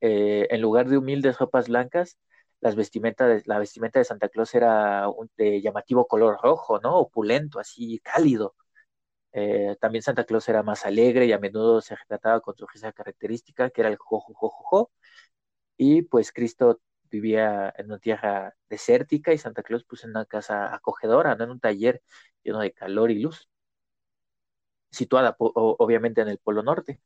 Eh, 0.01 0.47
en 0.51 0.61
lugar 0.61 0.87
de 0.89 0.97
humildes 0.97 1.37
ropas 1.39 1.67
blancas, 1.67 2.17
las 2.61 2.75
de, 2.75 3.43
la 3.45 3.59
vestimenta 3.59 3.99
de 3.99 4.05
Santa 4.05 4.29
Claus 4.29 4.53
era 4.55 5.07
de 5.37 5.61
llamativo 5.61 6.07
color 6.07 6.37
rojo, 6.41 6.79
¿no? 6.79 6.97
Opulento, 6.97 7.59
así 7.59 7.99
cálido. 7.99 8.55
Eh, 9.33 9.77
también 9.81 10.03
Santa 10.03 10.25
Claus 10.25 10.47
era 10.49 10.63
más 10.63 10.85
alegre 10.85 11.25
y 11.27 11.33
a 11.33 11.39
menudo 11.39 11.81
se 11.81 11.95
retrataba 11.95 12.41
con 12.41 12.55
su 12.57 12.67
risa 12.67 12.91
característica, 12.93 13.69
que 13.69 13.81
era 13.81 13.89
el 13.89 13.97
jojo, 13.97 14.33
jojo, 14.33 14.63
jo. 14.63 14.91
Y 15.77 16.03
pues 16.03 16.31
Cristo 16.31 16.81
vivía 17.11 17.73
en 17.77 17.87
una 17.87 17.99
tierra 17.99 18.55
desértica 18.69 19.33
y 19.33 19.37
Santa 19.37 19.63
Claus 19.63 19.83
puso 19.85 20.07
en 20.07 20.11
una 20.11 20.25
casa 20.25 20.73
acogedora, 20.75 21.35
no 21.35 21.43
en 21.45 21.51
un 21.51 21.59
taller 21.59 22.01
lleno 22.43 22.59
de 22.59 22.73
calor 22.73 23.11
y 23.11 23.21
luz, 23.21 23.49
situada 24.91 25.35
obviamente 25.37 26.21
en 26.21 26.29
el 26.29 26.39
Polo 26.39 26.63
Norte. 26.63 26.99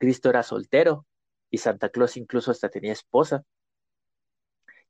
Cristo 0.00 0.30
era 0.30 0.42
soltero 0.42 1.06
y 1.50 1.58
Santa 1.58 1.90
Claus 1.90 2.16
incluso 2.16 2.50
hasta 2.50 2.70
tenía 2.70 2.92
esposa 2.92 3.44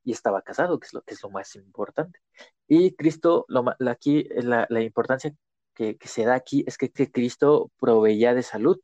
y 0.03 0.13
estaba 0.13 0.41
casado, 0.41 0.79
que 0.79 0.87
es 0.87 0.93
lo, 0.93 1.01
que 1.03 1.13
es 1.13 1.21
lo 1.23 1.29
más 1.29 1.55
importante. 1.55 2.19
Y 2.67 2.95
Cristo, 2.95 3.45
lo, 3.49 3.65
aquí, 3.89 4.23
la, 4.31 4.65
la 4.69 4.81
importancia 4.81 5.33
que, 5.75 5.97
se 6.05 6.25
da 6.25 6.35
aquí 6.35 6.63
es 6.67 6.77
que, 6.77 6.89
que 6.91 7.11
Cristo 7.11 7.71
proveía 7.79 8.33
de 8.33 8.43
salud 8.43 8.79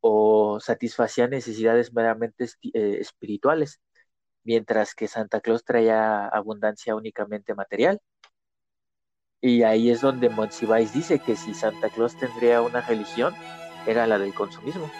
o 0.00 0.60
satisfacía 0.60 1.28
necesidades 1.28 1.92
meramente 1.92 2.46
eh, 2.74 2.98
espirituales 3.00 3.80
mientras 4.44 4.94
que 4.94 5.08
Santa 5.08 5.40
Claus 5.40 5.64
traía 5.64 6.26
abundancia 6.26 6.94
únicamente 6.94 7.54
material. 7.54 8.00
Y 9.40 9.62
ahí 9.62 9.90
es 9.90 10.00
donde 10.00 10.30
Monsiváis 10.30 10.92
dice 10.92 11.18
que 11.18 11.36
si 11.36 11.54
Santa 11.54 11.90
Claus 11.90 12.16
tendría 12.16 12.62
una 12.62 12.80
religión, 12.80 13.34
era 13.86 14.06
la 14.06 14.18
del 14.18 14.34
consumismo. 14.34 14.90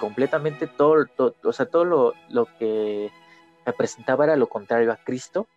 Completamente 0.00 0.66
todo, 0.66 1.06
o 1.42 1.52
sea, 1.52 1.66
todo 1.66 1.84
lo, 1.84 2.14
lo 2.28 2.46
que 2.58 3.10
representaba 3.64 4.24
era 4.24 4.36
lo 4.36 4.48
contrario 4.48 4.92
a 4.92 4.96
Cristo. 4.96 5.48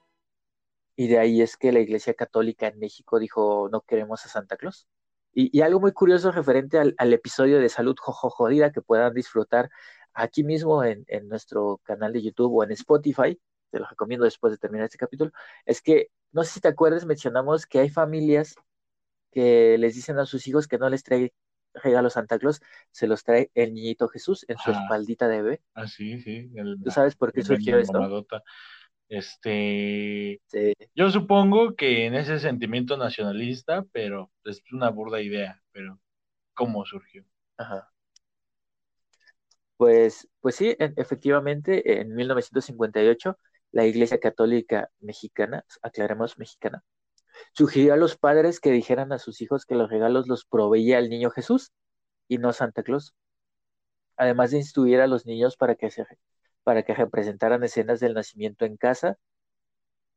Y 0.96 1.08
de 1.08 1.20
ahí 1.20 1.42
es 1.42 1.58
que 1.58 1.72
la 1.72 1.80
Iglesia 1.80 2.14
Católica 2.14 2.68
en 2.68 2.80
México 2.80 3.20
dijo, 3.20 3.70
no 3.72 3.82
queremos 3.82 4.26
a 4.26 4.30
Santa 4.30 4.58
Claus. 4.58 4.88
Y, 5.32 5.62
algo 5.62 5.80
muy 5.80 5.94
curioso 5.94 6.32
referente 6.32 6.80
al, 6.80 6.96
al, 6.98 7.14
episodio 7.14 7.60
de 7.60 7.70
Salud 7.70 7.96
Jojo 7.98 8.30
Jodida 8.30 8.72
que 8.72 8.82
puedan 8.82 9.14
disfrutar 9.14 9.70
aquí 10.14 10.44
mismo 10.44 10.84
en, 10.84 11.06
nuestro 11.28 11.80
canal 11.84 12.14
de 12.14 12.22
YouTube 12.22 12.54
o 12.56 12.64
en 12.64 12.72
Spotify, 12.72 13.40
te 13.72 13.80
lo 13.80 13.86
recomiendo 13.88 14.26
después 14.26 14.52
de 14.52 14.58
terminar 14.58 14.86
este 14.86 14.98
capítulo, 14.98 15.32
es 15.66 15.82
que, 15.82 16.10
no 16.32 16.44
sé 16.44 16.54
si 16.54 16.62
te 16.62 16.68
acuerdas, 16.68 17.06
mencionamos 17.06 17.66
que 17.66 17.80
hay 17.80 17.90
familias 17.90 18.56
que 19.32 19.78
les 19.78 19.96
dicen 19.96 20.20
a 20.20 20.26
sus 20.26 20.48
hijos 20.48 20.68
que 20.68 20.78
no 20.78 20.90
les 20.90 21.04
trae 21.04 21.34
regalo 21.74 22.10
Santa 22.10 22.40
Claus, 22.40 22.62
se 22.92 23.08
los 23.08 23.24
trae 23.24 23.52
el 23.54 23.74
niñito 23.74 24.08
Jesús 24.08 24.46
en 24.48 24.58
su 24.58 24.72
espaldita 24.72 25.28
de 25.28 25.42
bebé. 25.42 25.62
Ah, 25.74 25.88
sí, 25.88 26.20
sí. 26.22 26.52
¿Tú 26.84 26.92
sabes 26.92 27.16
por 27.16 27.32
qué 27.32 27.42
surgió 27.42 27.78
esto? 27.78 28.00
Este, 29.08 30.40
yo 30.94 31.10
supongo 31.10 31.76
que 31.76 32.06
en 32.06 32.14
ese 32.14 32.40
sentimiento 32.40 32.96
nacionalista, 32.96 33.84
pero 33.92 34.32
es 34.44 34.62
una 34.72 34.90
burda 34.90 35.20
idea, 35.20 35.60
pero 35.72 36.00
¿cómo 36.54 36.86
surgió? 36.86 37.26
Ajá. 37.58 37.92
Pues, 39.78 40.28
pues 40.42 40.56
sí, 40.56 40.76
efectivamente, 40.78 42.02
en 42.02 42.14
1958, 42.14 43.40
la 43.72 43.86
Iglesia 43.86 44.20
Católica 44.20 44.92
Mexicana, 45.00 45.66
aclaremos 45.82 46.38
mexicana, 46.38 46.84
sugirió 47.53 47.93
a 47.93 47.98
los 47.98 48.17
padres 48.17 48.60
que 48.60 48.72
dijeran 48.72 49.12
a 49.12 49.19
sus 49.19 49.41
hijos 49.41 49.65
que 49.65 49.75
los 49.75 49.89
regalos 49.89 50.27
los 50.27 50.46
proveía 50.46 51.00
el 51.00 51.10
niño 51.10 51.31
Jesús 51.31 51.72
y 52.27 52.38
no 52.38 52.53
Santa 52.53 52.84
Claus. 52.84 53.13
Además 54.17 54.51
de 54.51 54.58
instruir 54.58 55.01
a 55.01 55.08
los 55.08 55.25
niños 55.25 55.58
para 55.58 55.75
que, 55.75 55.89
se, 55.89 56.05
para 56.63 56.84
que 56.84 56.93
representaran 56.93 57.63
escenas 57.63 58.00
del 58.00 58.13
nacimiento 58.13 58.65
en 58.65 58.77
casa, 58.77 59.17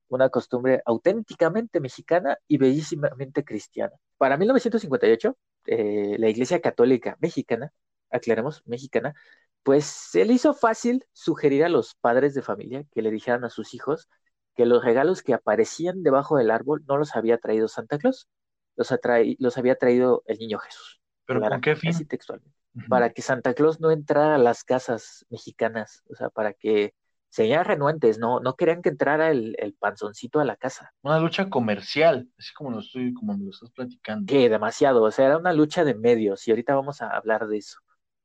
una 0.08 0.28
costumbre 0.28 0.82
auténticamente 0.84 1.80
mexicana 1.80 2.38
y 2.46 2.58
bellísimamente 2.58 3.44
cristiana. 3.44 3.94
Para 4.18 4.36
1958, 4.36 5.36
eh, 5.66 6.16
la 6.18 6.28
Iglesia 6.28 6.60
Católica 6.60 7.16
Mexicana, 7.20 7.72
aclaremos, 8.10 8.62
mexicana, 8.66 9.14
pues 9.62 9.84
se 9.86 10.24
le 10.24 10.34
hizo 10.34 10.54
fácil 10.54 11.06
sugerir 11.12 11.64
a 11.64 11.68
los 11.68 11.94
padres 11.94 12.34
de 12.34 12.42
familia 12.42 12.84
que 12.92 13.02
le 13.02 13.10
dijeran 13.10 13.44
a 13.44 13.50
sus 13.50 13.74
hijos 13.74 14.08
que 14.54 14.66
los 14.66 14.84
regalos 14.84 15.22
que 15.22 15.34
aparecían 15.34 16.02
debajo 16.02 16.36
del 16.36 16.50
árbol 16.50 16.84
no 16.86 16.96
los 16.96 17.16
había 17.16 17.38
traído 17.38 17.68
Santa 17.68 17.98
Claus, 17.98 18.28
los, 18.76 18.92
los 19.38 19.58
había 19.58 19.76
traído 19.76 20.22
el 20.26 20.38
niño 20.38 20.58
Jesús. 20.58 21.00
¿Pero 21.26 21.40
con 21.40 21.60
qué 21.60 21.76
fin? 21.76 21.90
Así 21.90 22.04
textualmente. 22.04 22.56
Para 22.88 23.10
que 23.10 23.20
Santa 23.22 23.54
Claus 23.54 23.80
no 23.80 23.90
entrara 23.90 24.36
a 24.36 24.38
las 24.38 24.64
casas 24.64 25.26
mexicanas, 25.28 26.02
o 26.08 26.14
sea, 26.14 26.30
para 26.30 26.54
que 26.54 26.94
sean 27.28 27.64
renuentes, 27.64 28.18
no, 28.18 28.40
no 28.40 28.56
querían 28.56 28.82
que 28.82 28.88
entrara 28.88 29.30
el, 29.30 29.56
el, 29.58 29.74
panzoncito 29.74 30.40
a 30.40 30.44
la 30.44 30.56
casa. 30.56 30.92
Una 31.02 31.18
lucha 31.18 31.48
comercial, 31.48 32.28
así 32.38 32.52
como 32.54 32.70
lo 32.70 32.80
estoy, 32.80 33.12
como 33.14 33.36
me 33.36 33.44
lo 33.44 33.50
estás 33.50 33.70
platicando. 33.70 34.30
Que 34.30 34.48
demasiado, 34.48 35.02
o 35.02 35.10
sea, 35.10 35.26
era 35.26 35.38
una 35.38 35.52
lucha 35.52 35.84
de 35.84 35.94
medios, 35.94 36.46
y 36.46 36.50
ahorita 36.50 36.74
vamos 36.74 37.00
a 37.02 37.08
hablar 37.08 37.46
de 37.46 37.58
eso 37.58 37.78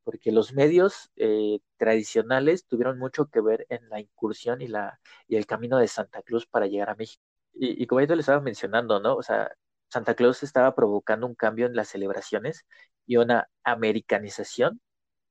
porque 0.08 0.32
los 0.32 0.54
medios 0.54 1.12
eh, 1.18 1.60
tradicionales 1.76 2.66
tuvieron 2.66 2.98
mucho 2.98 3.26
que 3.26 3.42
ver 3.42 3.66
en 3.68 3.90
la 3.90 4.00
incursión 4.00 4.62
y, 4.62 4.70
la, 4.70 5.02
y 5.28 5.36
el 5.36 5.46
camino 5.46 5.78
de 5.78 5.90
Santa 5.90 6.22
Claus 6.22 6.46
para 6.46 6.66
llegar 6.66 6.90
a 6.90 6.96
México. 6.96 7.22
Y, 7.54 7.86
como 7.88 8.08
te 8.08 8.16
lo 8.16 8.22
estaba 8.22 8.40
mencionando, 8.40 9.02
¿no? 9.02 9.18
O 9.18 9.22
sea, 9.22 9.52
Santa 9.90 10.16
Claus 10.16 10.44
estaba 10.44 10.74
provocando 10.76 11.28
un 11.28 11.36
cambio 11.36 11.66
en 11.66 11.76
las 11.76 11.90
celebraciones 11.90 12.66
y 13.06 13.18
una 13.18 13.50
americanización 13.66 14.80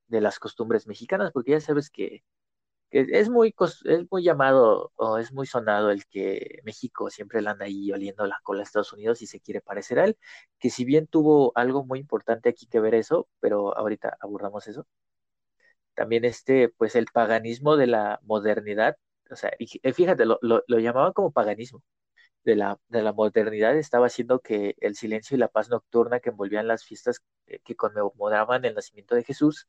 de 0.09 0.21
las 0.21 0.38
costumbres 0.38 0.87
mexicanas, 0.87 1.33
porque 1.33 1.52
ya 1.52 1.61
sabes 1.62 1.88
que 1.88 2.23
es 2.90 3.28
muy, 3.28 3.55
es 3.85 4.07
muy 4.11 4.23
llamado 4.23 4.93
o 4.97 5.19
es 5.19 5.33
muy 5.33 5.47
sonado 5.47 5.90
el 5.90 6.07
que 6.07 6.61
México 6.64 7.11
siempre 7.11 7.43
le 7.43 7.50
anda 7.50 7.66
ahí 7.66 7.93
oliendo 7.93 8.26
la 8.26 8.40
cola 8.43 8.62
Estados 8.62 8.93
Unidos 8.93 9.23
y 9.23 9.26
se 9.26 9.40
quiere 9.40 9.61
parecer 9.61 9.99
a 9.99 10.05
él, 10.05 10.19
que 10.59 10.71
si 10.71 10.85
bien 10.85 11.07
tuvo 11.07 11.52
algo 11.57 11.85
muy 11.85 11.99
importante 12.00 12.49
aquí 12.49 12.66
que 12.66 12.81
ver 12.81 12.95
eso, 12.95 13.28
pero 13.40 13.76
ahorita 13.76 14.16
abordamos 14.21 14.69
eso. 14.69 14.87
También 15.95 16.25
este, 16.25 16.69
pues 16.69 16.95
el 16.95 17.07
paganismo 17.07 17.76
de 17.76 17.87
la 17.87 18.21
modernidad, 18.23 18.97
o 19.31 19.37
sea, 19.37 19.50
y 19.59 19.66
eh, 19.83 19.93
fíjate, 19.93 20.25
lo, 20.26 20.38
lo, 20.43 20.78
llamaban 20.78 21.12
como 21.12 21.33
paganismo 21.33 21.83
de 22.45 22.57
la, 22.57 22.78
de 22.88 23.02
la 23.02 23.12
modernidad, 23.12 23.76
estaba 23.76 24.07
haciendo 24.07 24.40
que 24.40 24.76
el 24.81 24.97
silencio 24.97 25.37
y 25.37 25.40
la 25.40 25.49
paz 25.49 25.71
nocturna 25.71 26.21
que 26.21 26.31
envolvían 26.31 26.69
las 26.69 26.85
fiestas 26.85 27.23
eh, 27.47 27.61
que 27.64 27.76
conmemoraban 27.76 28.64
el 28.64 28.75
nacimiento 28.75 29.14
de 29.16 29.25
Jesús 29.25 29.69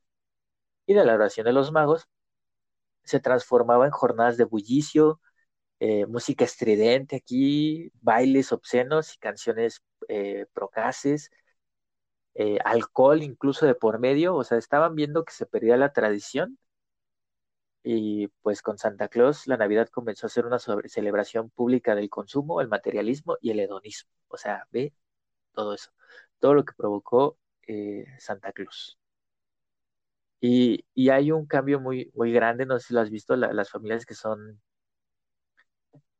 y 0.86 0.94
de 0.94 1.04
la 1.04 1.14
oración 1.14 1.46
de 1.46 1.52
los 1.52 1.72
magos, 1.72 2.08
se 3.08 3.20
transformaba 3.20 3.86
en 3.86 3.92
jornadas 3.92 4.36
de 4.36 4.44
bullicio, 4.44 5.20
eh, 5.80 6.06
música 6.06 6.44
estridente 6.44 7.16
aquí, 7.16 7.90
bailes 8.00 8.52
obscenos 8.52 9.14
y 9.14 9.18
canciones 9.18 9.82
eh, 10.08 10.46
procaces, 10.52 11.30
eh, 12.34 12.58
alcohol 12.64 13.22
incluso 13.22 13.66
de 13.66 13.74
por 13.74 13.98
medio, 13.98 14.34
o 14.36 14.44
sea, 14.44 14.58
estaban 14.58 14.94
viendo 14.94 15.24
que 15.24 15.32
se 15.32 15.46
perdía 15.46 15.76
la 15.76 15.92
tradición 15.92 16.58
y 17.82 18.28
pues 18.42 18.62
con 18.62 18.78
Santa 18.78 19.08
Claus 19.08 19.46
la 19.46 19.56
Navidad 19.56 19.88
comenzó 19.88 20.26
a 20.26 20.30
ser 20.30 20.46
una 20.46 20.58
celebración 20.58 21.50
pública 21.50 21.94
del 21.94 22.10
consumo, 22.10 22.60
el 22.60 22.68
materialismo 22.68 23.36
y 23.40 23.50
el 23.50 23.60
hedonismo, 23.60 24.10
o 24.28 24.36
sea, 24.36 24.66
ve 24.72 24.92
todo 25.52 25.74
eso, 25.74 25.90
todo 26.40 26.54
lo 26.54 26.64
que 26.64 26.74
provocó 26.76 27.38
Santa 28.18 28.52
Claus. 28.52 28.98
Y, 30.40 30.84
hay 31.10 31.32
un 31.32 31.46
cambio 31.46 31.80
muy, 31.80 32.10
muy 32.14 32.32
grande, 32.32 32.66
no 32.66 32.78
sé 32.78 32.88
si 32.88 32.94
lo 32.94 33.00
has 33.00 33.10
visto, 33.10 33.36
las 33.36 33.70
familias 33.70 34.06
que 34.06 34.14
son 34.14 34.60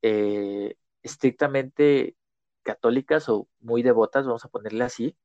eh, 0.02 0.76
estrictamente 1.02 2.16
católicas 2.62 3.28
o 3.28 3.48
muy 3.60 3.82
devotas, 3.82 4.26
vamos 4.26 4.44
a 4.44 4.48
ponerle 4.48 4.84
así, 4.84 5.16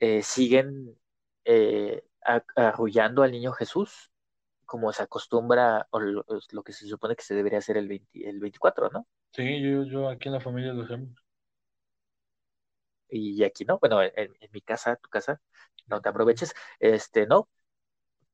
eh, 0.00 0.22
siguen 0.22 0.98
eh, 1.44 2.04
arrullando 2.56 3.22
al 3.22 3.32
niño 3.32 3.52
Jesús, 3.52 4.10
como 4.64 4.92
se 4.92 5.04
acostumbra, 5.04 5.86
o 5.90 6.00
lo, 6.00 6.62
que 6.64 6.72
se 6.72 6.86
supone 6.86 7.14
que 7.14 7.22
se 7.22 7.34
debería 7.34 7.58
hacer 7.58 7.76
el, 7.76 8.06
el 8.12 8.40
24, 8.40 8.90
¿no? 8.90 9.06
Sí, 9.32 9.62
yo, 9.62 9.84
yo 9.84 10.08
aquí 10.08 10.28
en 10.28 10.34
la 10.34 10.40
familia 10.40 10.72
lo 10.72 10.82
hacemos. 10.82 11.21
Y 13.12 13.44
aquí 13.44 13.64
no, 13.64 13.78
bueno, 13.78 14.02
en, 14.02 14.32
mi 14.52 14.60
casa, 14.62 14.96
tu 14.96 15.08
casa, 15.10 15.40
no 15.86 16.00
te 16.00 16.08
aproveches, 16.08 16.54
este, 16.80 17.26
no, 17.26 17.48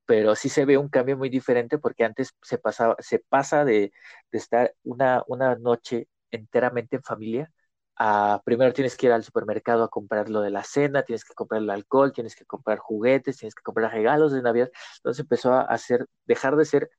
pero 0.07 0.35
sí 0.37 0.49
se 0.49 0.65
ve 0.65 0.79
un 0.79 0.89
cambio 0.89 1.17
muy 1.17 1.29
diferente 1.29 1.79
porque 1.79 2.05
antes 2.05 2.35
se 2.43 2.59
pasaba, 2.59 2.97
se 3.01 3.19
pasa 3.21 3.65
de, 3.65 3.93
estar 4.33 4.75
una, 4.85 5.23
una 5.29 5.55
noche 5.57 6.09
enteramente 6.31 6.97
en 6.97 7.03
familia 7.03 7.53
a 7.97 8.41
primero 8.45 8.73
tienes 8.73 8.97
que 8.97 9.07
ir 9.07 9.13
al 9.13 9.25
supermercado 9.25 9.83
a 9.85 9.89
comprar 9.91 10.31
lo 10.31 10.41
de 10.41 10.51
la 10.51 10.63
cena, 10.65 11.03
tienes 11.03 11.25
que 11.25 11.35
comprar 11.35 11.61
el 11.63 11.71
alcohol, 11.71 12.13
tienes 12.13 12.37
que 12.37 12.45
comprar 12.47 12.79
juguetes, 12.79 13.39
tienes 13.39 13.55
que 13.57 13.63
comprar 13.63 13.93
regalos 13.93 14.33
de 14.33 14.41
Navidad. 14.43 14.71
Entonces 14.99 15.21
empezó 15.21 15.53
a 15.55 15.63
hacer, 15.63 16.07
dejar 16.25 16.55
de 16.57 16.65
ser 16.65 16.91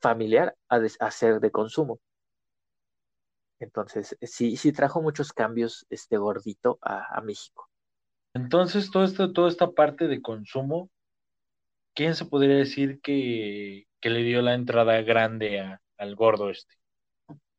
familiar 0.00 0.56
a, 0.68 0.78
de- 0.80 0.90
de 1.40 1.50
consumo. 1.52 2.00
Entonces, 3.60 4.16
sí, 4.22 4.56
sí 4.56 4.72
trajo 4.72 5.02
muchos 5.02 5.32
cambios 5.32 5.86
este 5.90 6.16
gordito 6.18 6.78
a, 6.82 7.16
a 7.16 7.20
México. 7.22 7.70
Entonces, 8.34 8.90
todo 8.90 9.04
esto, 9.04 9.32
toda 9.32 9.48
esta 9.48 9.70
parte 9.70 10.08
de 10.08 10.20
consumo, 10.20 10.90
¿quién 11.94 12.14
se 12.14 12.24
podría 12.26 12.56
decir 12.56 13.00
que, 13.00 13.86
que 14.00 14.10
le 14.10 14.22
dio 14.22 14.42
la 14.42 14.54
entrada 14.54 15.00
grande 15.02 15.60
a- 15.60 15.80
al 15.98 16.14
gordo 16.16 16.50
este? 16.50 16.74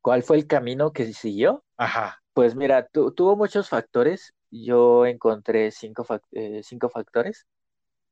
¿Cuál 0.02 0.24
fue 0.24 0.38
el 0.38 0.48
camino 0.48 0.92
que 0.94 1.14
siguió? 1.14 1.64
Ajá, 1.78 2.22
Pues 2.34 2.56
mira, 2.56 2.88
tu- 2.88 3.14
tuvo 3.14 3.36
muchos 3.38 3.70
factores. 3.70 4.34
Yo 4.52 5.06
encontré 5.06 5.72
cinco, 5.72 6.06
fac- 6.06 6.24
eh, 6.34 6.62
cinco 6.64 6.90
factores. 6.90 7.48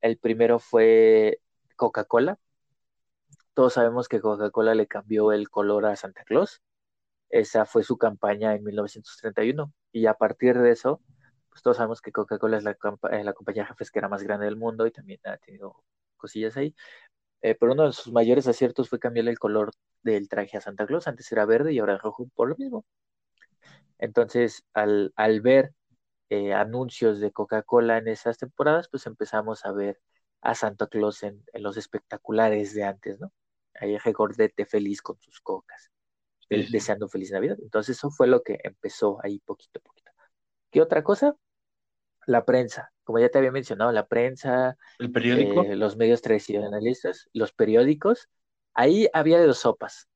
El 0.02 0.18
primero 0.18 0.58
fue 0.58 1.40
Coca-Cola. 1.76 2.38
Todos 3.54 3.74
sabemos 3.74 4.08
que 4.08 4.20
Coca-Cola 4.20 4.74
le 4.74 4.88
cambió 4.88 5.30
el 5.30 5.50
color 5.50 5.86
a 5.86 5.94
Santa 5.94 6.24
Claus. 6.24 6.60
Esa 7.30 7.66
fue 7.66 7.84
su 7.84 7.96
campaña 7.98 8.54
en 8.54 8.64
1931. 8.64 9.72
Y 9.92 10.06
a 10.06 10.14
partir 10.14 10.58
de 10.58 10.72
eso, 10.72 11.00
pues 11.48 11.62
todos 11.62 11.78
sabemos 11.78 12.00
que 12.02 12.12
Coca-Cola 12.12 12.58
es 12.58 12.64
la, 12.64 12.76
eh, 13.12 13.24
la 13.24 13.32
compañía 13.32 13.64
refresquera 13.64 14.08
más 14.08 14.22
grande 14.22 14.46
del 14.46 14.56
mundo 14.56 14.86
y 14.86 14.92
también 14.92 15.20
ha 15.24 15.36
tenido 15.38 15.84
cosillas 16.16 16.56
ahí. 16.56 16.74
Eh, 17.42 17.56
pero 17.58 17.72
uno 17.72 17.86
de 17.86 17.92
sus 17.92 18.12
mayores 18.12 18.46
aciertos 18.48 18.88
fue 18.88 18.98
cambiarle 18.98 19.30
el 19.32 19.38
color 19.38 19.72
del 20.02 20.28
traje 20.28 20.58
a 20.58 20.60
Santa 20.60 20.86
Claus. 20.86 21.08
Antes 21.08 21.30
era 21.32 21.46
verde 21.46 21.72
y 21.72 21.78
ahora 21.80 21.94
es 21.96 22.02
rojo 22.02 22.28
por 22.34 22.48
lo 22.48 22.56
mismo. 22.56 22.84
Entonces, 23.98 24.64
al, 24.74 25.12
al 25.16 25.40
ver 25.40 25.74
eh, 26.30 26.54
anuncios 26.54 27.20
de 27.20 27.32
Coca-Cola 27.32 27.98
en 27.98 28.08
esas 28.08 28.38
temporadas, 28.38 28.88
pues 28.88 29.06
empezamos 29.06 29.64
a 29.66 29.72
ver 29.72 30.00
a 30.42 30.54
Santa 30.54 30.86
Claus 30.86 31.22
en, 31.22 31.44
los 31.54 31.76
espectaculares 31.76 32.74
de 32.74 32.84
antes, 32.84 33.20
¿no? 33.20 33.32
Ahí 33.74 33.96
el 34.04 34.12
gordete 34.12 34.66
feliz 34.66 35.02
con 35.02 35.18
sus 35.20 35.40
cocas, 35.40 35.90
sí. 36.50 36.66
deseando 36.70 37.08
feliz 37.08 37.30
Navidad. 37.30 37.56
Entonces, 37.62 37.96
eso 37.96 38.10
fue 38.10 38.26
lo 38.26 38.42
que 38.42 38.58
empezó 38.62 39.18
ahí 39.22 39.38
poquito 39.40 39.78
a 39.80 39.82
poquito. 39.82 40.10
¿Qué 40.70 40.80
otra 40.82 41.02
cosa? 41.02 41.34
La 42.26 42.44
prensa. 42.44 42.92
Como 43.04 43.18
ya 43.18 43.28
te 43.28 43.38
había 43.38 43.52
mencionado, 43.52 43.92
la 43.92 44.06
prensa, 44.06 44.76
¿El 44.98 45.10
periódico? 45.10 45.62
eh, 45.62 45.76
los 45.76 45.96
medios 45.96 46.22
tradicionalistas, 46.22 47.28
los 47.32 47.52
periódicos, 47.52 48.28
ahí 48.74 49.08
había 49.12 49.38
de 49.40 49.46
dos 49.46 49.58
sopas. 49.58 50.08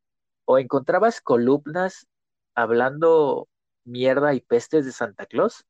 O 0.45 0.59
encontrabas 0.59 1.21
columnas 1.21 2.07
hablando 2.55 3.49
mierda 3.85 4.35
y 4.35 4.41
pestes 4.41 4.85
de 4.85 4.93
Santa 4.93 5.27
Claus, 5.27 5.65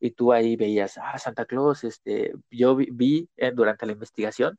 y 0.00 0.10
tú 0.12 0.32
ahí 0.32 0.56
veías, 0.56 0.98
ah, 0.98 1.18
Santa 1.18 1.44
Claus, 1.46 1.84
este, 1.84 2.32
yo 2.50 2.76
vi, 2.76 2.88
vi, 2.92 3.30
eh, 3.36 3.52
durante 3.52 3.86
la 3.86 3.92
investigación, 3.92 4.58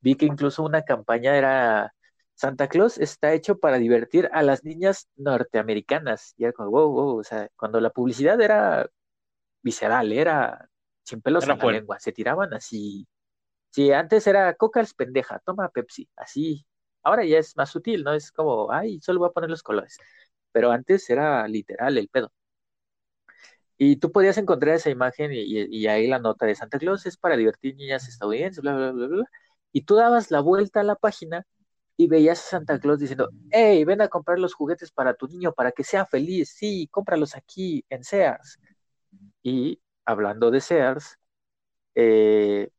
vi 0.00 0.16
que 0.16 0.26
incluso 0.26 0.62
una 0.64 0.82
campaña 0.82 1.36
era, 1.36 1.94
Santa 2.42 2.68
Claus 2.68 2.98
está 2.98 3.32
hecho 3.34 3.58
para 3.58 3.78
divertir 3.78 4.28
a 4.32 4.42
las 4.42 4.64
niñas 4.64 5.08
norteamericanas, 5.16 6.34
y 6.38 6.44
era 6.44 6.52
como, 6.52 6.70
wow, 6.70 6.90
wow, 6.92 7.18
o 7.20 7.24
sea, 7.24 7.48
cuando 7.56 7.80
la 7.80 7.90
publicidad 7.90 8.40
era 8.40 8.90
visceral, 9.62 10.12
era 10.12 10.68
sin 11.04 11.22
pelos 11.22 11.48
Era 11.48 11.54
en 11.54 11.58
la 11.58 11.66
lengua, 11.66 12.00
se 12.00 12.12
tiraban 12.12 12.54
así, 12.54 13.08
sí, 13.70 13.92
antes 13.92 14.26
era 14.26 14.54
Coca 14.56 14.80
es 14.82 14.94
pendeja, 14.94 15.40
toma 15.40 15.70
Pepsi, 15.70 16.08
así, 16.16 16.66
ahora 17.02 17.24
ya 17.26 17.38
es 17.38 17.56
más 17.56 17.70
sutil, 17.70 18.04
¿no? 18.04 18.14
Es 18.14 18.32
como, 18.32 18.72
ay, 18.72 19.00
solo 19.02 19.20
voy 19.20 19.28
a 19.30 19.32
poner 19.32 19.50
los 19.50 19.62
colores, 19.64 19.98
pero 20.52 20.70
antes 20.72 21.08
era 21.10 21.48
literal 21.48 21.98
el 21.98 22.08
pedo. 22.10 22.32
Y 23.78 23.96
tú 23.96 24.12
podías 24.12 24.38
encontrar 24.38 24.76
esa 24.76 24.90
imagen 24.90 25.32
y, 25.32 25.38
y- 25.40 25.66
y 25.70 25.86
ahí 25.88 26.06
la 26.06 26.18
nota 26.18 26.46
de 26.46 26.54
Santa 26.54 26.78
Claus 26.78 27.06
es 27.06 27.16
para 27.16 27.36
divertir 27.36 27.74
niñas 27.76 28.08
estadounidenses, 28.08 28.62
bla, 28.62 28.74
bla, 28.76 28.92
bla, 28.92 29.06
bla. 29.08 29.16
bla. 29.18 29.30
Y 29.72 29.82
tú 29.82 29.96
dabas 29.96 30.30
la 30.30 30.40
vuelta 30.40 30.80
a 30.80 30.84
la 30.84 30.94
página 30.96 31.46
y 32.04 32.06
veías 32.08 32.40
a 32.40 32.50
Santa 32.50 32.78
Claus 32.80 32.98
diciendo, 33.00 33.30
hey, 33.50 33.84
ven 33.84 34.00
a 34.02 34.08
comprar 34.08 34.38
los 34.38 34.54
juguetes 34.54 34.90
para 34.92 35.14
tu 35.14 35.26
niño 35.28 35.52
para 35.52 35.72
que 35.72 35.84
sea 35.84 36.06
feliz, 36.06 36.50
sí, 36.56 36.88
cómpralos 36.90 37.36
aquí 37.36 37.84
en 37.90 38.04
Sears. 38.04 38.58
Y 39.42 39.80
hablando 40.04 40.50
de 40.50 40.60
Sears, 40.60 41.18
eh, 41.94 42.70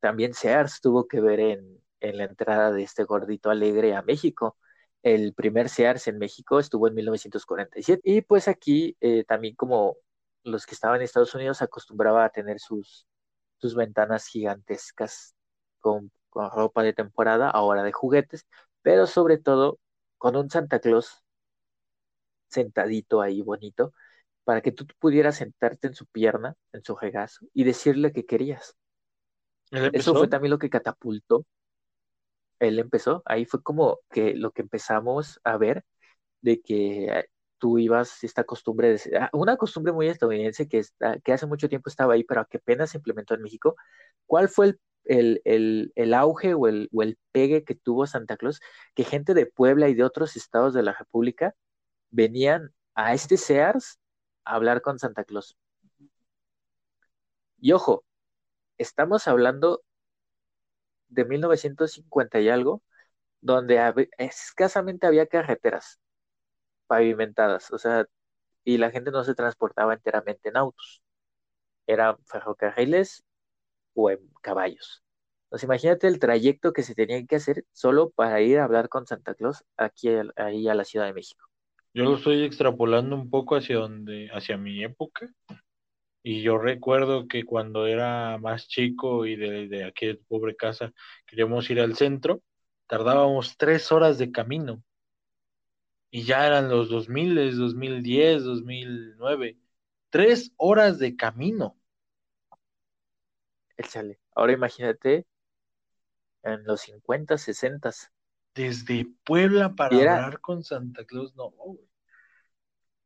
también 0.00 0.34
Sears 0.34 0.80
tuvo 0.80 1.06
que 1.08 1.20
ver 1.20 1.40
en, 1.40 1.80
en 2.00 2.16
la 2.18 2.24
entrada 2.24 2.72
de 2.72 2.82
este 2.82 3.04
gordito 3.04 3.50
alegre 3.50 3.94
a 3.94 4.02
México. 4.02 4.56
El 5.02 5.34
primer 5.34 5.68
Sears 5.68 6.08
en 6.08 6.18
México 6.18 6.58
estuvo 6.58 6.88
en 6.88 6.94
1947 6.94 8.02
y 8.04 8.22
pues 8.22 8.48
aquí 8.48 8.96
eh, 9.00 9.24
también 9.24 9.54
como 9.54 9.96
los 10.44 10.66
que 10.66 10.74
estaban 10.74 10.96
en 10.96 11.02
Estados 11.02 11.34
Unidos 11.34 11.62
acostumbraba 11.62 12.24
a 12.24 12.30
tener 12.30 12.58
sus, 12.60 13.06
sus 13.58 13.74
ventanas 13.74 14.26
gigantescas 14.26 15.34
con, 15.80 16.10
con 16.38 16.52
ropa 16.52 16.84
de 16.84 16.92
temporada, 16.92 17.50
ahora 17.50 17.82
de 17.82 17.90
juguetes, 17.90 18.46
pero 18.82 19.08
sobre 19.08 19.38
todo 19.38 19.80
con 20.18 20.36
un 20.36 20.48
Santa 20.48 20.78
Claus 20.78 21.24
sentadito 22.46 23.20
ahí 23.20 23.42
bonito 23.42 23.92
para 24.44 24.60
que 24.60 24.70
tú 24.70 24.86
pudieras 25.00 25.34
sentarte 25.34 25.88
en 25.88 25.94
su 25.94 26.06
pierna, 26.06 26.54
en 26.72 26.84
su 26.84 26.94
regazo 26.94 27.44
y 27.52 27.64
decirle 27.64 28.12
que 28.12 28.24
querías. 28.24 28.76
¿Él 29.72 29.90
Eso 29.92 30.14
fue 30.14 30.28
también 30.28 30.52
lo 30.52 30.60
que 30.60 30.70
catapultó. 30.70 31.44
Él 32.60 32.78
empezó, 32.78 33.22
ahí 33.24 33.44
fue 33.44 33.60
como 33.60 33.98
que 34.08 34.34
lo 34.34 34.52
que 34.52 34.62
empezamos 34.62 35.40
a 35.42 35.56
ver 35.56 35.84
de 36.40 36.60
que 36.60 37.06
eh, 37.06 37.28
tú 37.58 37.78
ibas, 37.78 38.22
esta 38.22 38.44
costumbre, 38.44 38.96
de, 38.96 39.18
ah, 39.18 39.28
una 39.32 39.56
costumbre 39.56 39.92
muy 39.92 40.06
estadounidense 40.06 40.68
que, 40.68 40.78
está, 40.78 41.18
que 41.18 41.32
hace 41.32 41.46
mucho 41.46 41.68
tiempo 41.68 41.90
estaba 41.90 42.14
ahí, 42.14 42.22
pero 42.22 42.46
que 42.46 42.58
apenas 42.58 42.90
se 42.90 42.98
implementó 42.98 43.34
en 43.34 43.42
México. 43.42 43.74
¿Cuál 44.24 44.48
fue 44.48 44.66
el, 44.66 44.80
el, 45.08 45.42
el, 45.44 45.92
el 45.96 46.14
auge 46.14 46.54
o 46.54 46.68
el, 46.68 46.88
o 46.92 47.02
el 47.02 47.18
pegue 47.32 47.64
que 47.64 47.74
tuvo 47.76 48.06
Santa 48.06 48.36
Claus? 48.36 48.60
Que 48.94 49.04
gente 49.04 49.34
de 49.34 49.46
Puebla 49.46 49.88
y 49.88 49.94
de 49.94 50.04
otros 50.04 50.36
estados 50.36 50.74
de 50.74 50.82
la 50.84 50.92
República 50.94 51.54
venían 52.10 52.74
a 52.94 53.14
este 53.14 53.36
Sears 53.38 54.00
a 54.44 54.56
hablar 54.56 54.82
con 54.82 54.98
Santa 54.98 55.24
Claus. 55.24 55.56
Y 57.60 57.70
ojo, 57.72 58.04
estamos 58.78 59.28
hablando 59.28 59.82
de 61.08 61.24
1950 61.24 62.40
y 62.40 62.48
algo, 62.48 62.82
donde 63.40 63.78
escasamente 64.18 65.06
había 65.06 65.26
carreteras 65.26 66.00
pavimentadas, 66.86 67.72
o 67.72 67.78
sea, 67.78 68.06
y 68.64 68.78
la 68.78 68.90
gente 68.92 69.10
no 69.12 69.24
se 69.24 69.34
transportaba 69.34 69.94
enteramente 69.94 70.50
en 70.50 70.58
autos, 70.58 71.02
eran 71.86 72.18
ferrocarriles 72.26 73.24
o 73.94 74.10
en 74.10 74.20
caballos. 74.42 75.02
Entonces, 75.44 75.64
imagínate 75.64 76.06
el 76.08 76.18
trayecto 76.18 76.72
que 76.72 76.82
se 76.82 76.94
tenían 76.94 77.26
que 77.26 77.36
hacer 77.36 77.64
solo 77.72 78.10
para 78.10 78.40
ir 78.42 78.58
a 78.58 78.64
hablar 78.64 78.88
con 78.88 79.06
Santa 79.06 79.34
Claus 79.34 79.64
aquí 79.76 80.08
ahí 80.36 80.68
a 80.68 80.74
la 80.74 80.84
Ciudad 80.84 81.06
de 81.06 81.14
México. 81.14 81.48
Yo 81.94 82.04
lo 82.04 82.16
estoy 82.16 82.44
extrapolando 82.44 83.16
un 83.16 83.30
poco 83.30 83.56
hacia 83.56 83.76
donde, 83.76 84.28
hacia 84.32 84.58
mi 84.58 84.84
época. 84.84 85.32
Y 86.22 86.42
yo 86.42 86.58
recuerdo 86.58 87.26
que 87.28 87.44
cuando 87.44 87.86
era 87.86 88.36
más 88.38 88.68
chico 88.68 89.24
y 89.24 89.36
de, 89.36 89.68
de 89.68 89.84
aquí 89.84 90.06
de 90.06 90.14
pobre 90.16 90.54
casa 90.54 90.92
queríamos 91.26 91.70
ir 91.70 91.80
al 91.80 91.96
centro, 91.96 92.42
tardábamos 92.86 93.56
tres 93.56 93.90
horas 93.90 94.18
de 94.18 94.30
camino. 94.30 94.82
Y 96.10 96.24
ya 96.24 96.46
eran 96.46 96.68
los 96.68 96.88
2000, 96.88 97.56
2010, 97.56 98.44
2009. 98.44 99.58
Tres 100.10 100.52
horas 100.56 100.98
de 100.98 101.16
camino. 101.16 101.78
Échale. 103.78 104.20
Ahora 104.34 104.52
imagínate 104.52 105.26
en 106.42 106.64
los 106.64 106.82
50, 106.82 107.38
60. 107.38 107.90
Desde 108.54 109.06
Puebla 109.24 109.74
para 109.74 109.96
era- 109.96 110.16
hablar 110.16 110.40
con 110.40 110.62
Santa 110.64 111.04
Claus, 111.04 111.34
no, 111.36 111.50
güey. 111.50 111.78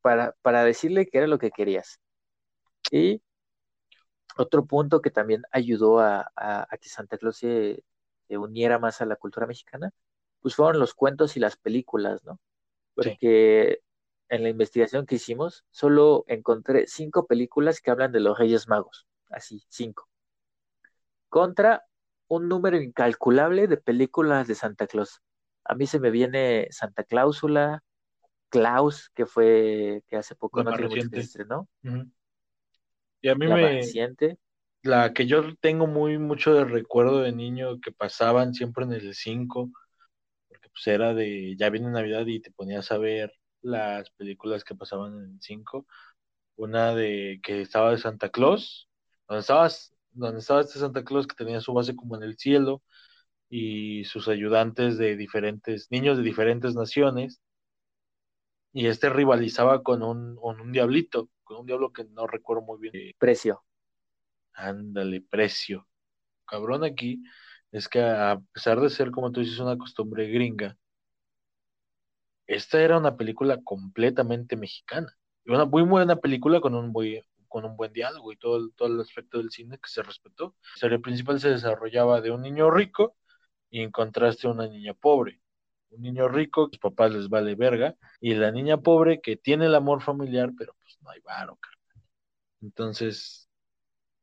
para, 0.01 0.33
para 0.43 0.65
decirle 0.65 1.07
que 1.07 1.19
era 1.19 1.27
lo 1.29 1.39
que 1.39 1.51
querías. 1.51 2.01
Y 2.91 3.23
otro 4.37 4.65
punto 4.67 5.01
que 5.03 5.11
también 5.11 5.43
ayudó 5.51 6.01
a, 6.01 6.33
a- 6.37 6.67
a 6.69 6.79
que 6.79 6.89
Santa 6.89 7.19
Claus 7.19 7.37
se, 7.37 7.85
se 8.29 8.39
uniera 8.39 8.79
más 8.79 9.01
a 9.03 9.07
la 9.07 9.17
cultura 9.17 9.47
mexicana, 9.47 9.93
pues 10.41 10.55
fueron 10.57 10.81
los 10.81 10.95
cuentos 10.95 11.37
y 11.37 11.41
las 11.41 11.57
películas, 11.57 12.25
¿no? 12.25 12.41
Porque 12.95 13.81
en 14.29 14.43
la 14.43 14.49
investigación 14.49 15.07
que 15.07 15.17
hicimos, 15.17 15.65
solo 15.71 16.25
encontré 16.27 16.87
cinco 16.87 17.27
películas 17.27 17.81
que 17.81 17.91
hablan 17.91 18.13
de 18.13 18.21
los 18.21 18.39
Reyes 18.39 18.69
Magos, 18.69 19.07
así, 19.31 19.63
cinco, 19.69 20.09
contra 21.33 21.83
un 22.29 22.47
número 22.47 22.77
incalculable 22.77 23.67
de 23.67 23.79
películas 23.79 24.47
de 24.47 24.55
Santa 24.55 24.87
Claus. 24.87 25.23
A 25.65 25.75
mí 25.75 25.87
se 25.87 25.99
me 25.99 26.11
viene 26.11 26.69
Santa 26.71 27.05
Cláusula, 27.05 27.83
Klaus, 28.51 29.09
que 29.15 29.25
fue, 29.25 30.03
que 30.09 30.17
hace 30.17 30.37
poco 30.37 30.63
no 30.63 30.75
tiene 30.75 30.95
mucho 30.95 31.17
estrenó. 31.17 31.69
Y 33.23 33.29
a 33.31 33.35
mí 33.35 33.47
la 33.47 33.57
me, 33.57 33.63
reciente. 33.63 34.37
la 34.83 35.15
que 35.15 35.25
yo 35.27 35.57
tengo 35.57 35.87
muy 35.87 36.19
mucho 36.19 36.53
de 36.53 36.67
recuerdo 36.67 37.21
de 37.21 37.33
niño 37.33 37.81
que 37.81 37.93
pasaban 37.93 38.53
siempre 38.53 38.85
en 38.85 38.93
el 38.93 39.15
5, 39.15 39.71
porque 40.49 40.69
pues 40.69 40.87
era 40.87 41.15
de, 41.15 41.57
ya 41.57 41.71
viene 41.71 41.89
Navidad 41.89 42.27
y 42.27 42.41
te 42.41 42.51
ponías 42.51 42.93
a 42.93 42.99
ver 42.99 43.33
las 43.63 44.11
películas 44.11 44.65
que 44.65 44.75
pasaban 44.75 45.15
en 45.15 45.31
el 45.31 45.41
5. 45.41 45.87
Una 46.57 46.95
de 46.95 47.41
que 47.43 47.63
estaba 47.63 47.93
de 47.93 47.99
Santa 47.99 48.29
Claus, 48.29 48.91
donde 49.27 49.41
estabas, 49.41 49.92
donde 50.13 50.41
estaba 50.41 50.61
este 50.63 50.79
Santa 50.79 51.05
Claus 51.05 51.27
que 51.27 51.37
tenía 51.37 51.61
su 51.61 51.73
base 51.75 51.97
como 51.97 52.17
en 52.17 52.23
el 52.25 52.37
cielo 52.39 52.83
y 53.51 54.05
sus 54.05 54.29
ayudantes 54.29 54.99
de 54.99 55.17
diferentes, 55.17 55.89
niños 55.91 56.19
de 56.19 56.25
diferentes 56.25 56.75
naciones. 56.75 57.41
Y 58.75 58.87
este 58.87 59.11
rivalizaba 59.11 59.83
con 59.83 60.03
un, 60.03 60.37
con 60.37 60.61
un 60.61 60.73
diablito, 60.73 61.29
con 61.45 61.59
un 61.59 61.67
diablo 61.67 61.93
que 61.93 62.05
no 62.05 62.27
recuerdo 62.27 62.63
muy 62.63 62.79
bien. 62.81 62.97
Eh, 62.97 63.13
Precio. 63.19 63.63
Ándale, 64.55 65.21
precio. 65.23 65.87
Cabrón 66.47 66.85
aquí 66.85 67.23
es 67.73 67.89
que 67.89 68.01
a 68.03 68.41
pesar 68.53 68.81
de 68.81 68.91
ser, 68.91 69.11
como 69.11 69.33
tú 69.33 69.41
dices, 69.41 69.59
una 69.61 69.79
costumbre 69.79 70.29
gringa, 70.29 70.79
esta 72.47 72.81
era 72.83 72.99
una 72.99 73.17
película 73.17 73.61
completamente 73.63 74.57
mexicana. 74.57 75.17
Y 75.45 75.53
una 75.53 75.65
muy 75.65 75.83
buena 75.83 76.17
película 76.17 76.61
con 76.61 76.75
un, 76.75 76.93
buen- 76.93 77.23
con 77.53 77.65
un 77.67 77.77
buen 77.77 77.93
diálogo 77.93 78.33
y 78.33 78.37
todo, 78.39 78.57
el- 78.59 78.73
todo 78.77 78.89
el 78.89 79.01
aspecto 79.01 79.39
del 79.39 79.51
cine 79.51 79.79
que 79.79 79.89
se 79.91 80.03
respetó. 80.03 80.57
La 80.63 80.75
historia 80.77 80.99
principal 81.01 81.41
se 81.41 81.51
desarrollaba 81.51 82.21
de 82.23 82.31
un 82.33 82.43
niño 82.43 82.71
rico 82.71 83.17
y 83.71 83.83
en 83.83 83.91
contraste 83.93 84.47
a 84.49 84.51
una 84.53 84.69
niña 84.69 84.95
pobre. 84.95 85.41
Un 85.91 86.03
niño 86.03 86.29
rico, 86.29 86.69
que 86.71 86.77
sus 86.77 86.81
papás 86.83 87.13
les 87.13 87.29
vale 87.29 87.55
verga, 87.57 87.97
y 88.21 88.35
la 88.35 88.51
niña 88.53 88.79
pobre 88.79 89.21
que 89.23 89.37
tiene 89.37 89.67
el 89.67 89.75
amor 89.77 90.03
familiar, 90.03 90.53
pero 90.59 90.75
pues 90.83 90.99
no 91.03 91.11
hay 91.11 91.21
varo, 91.23 91.57
carnal. 91.57 91.79
Entonces, 92.63 93.49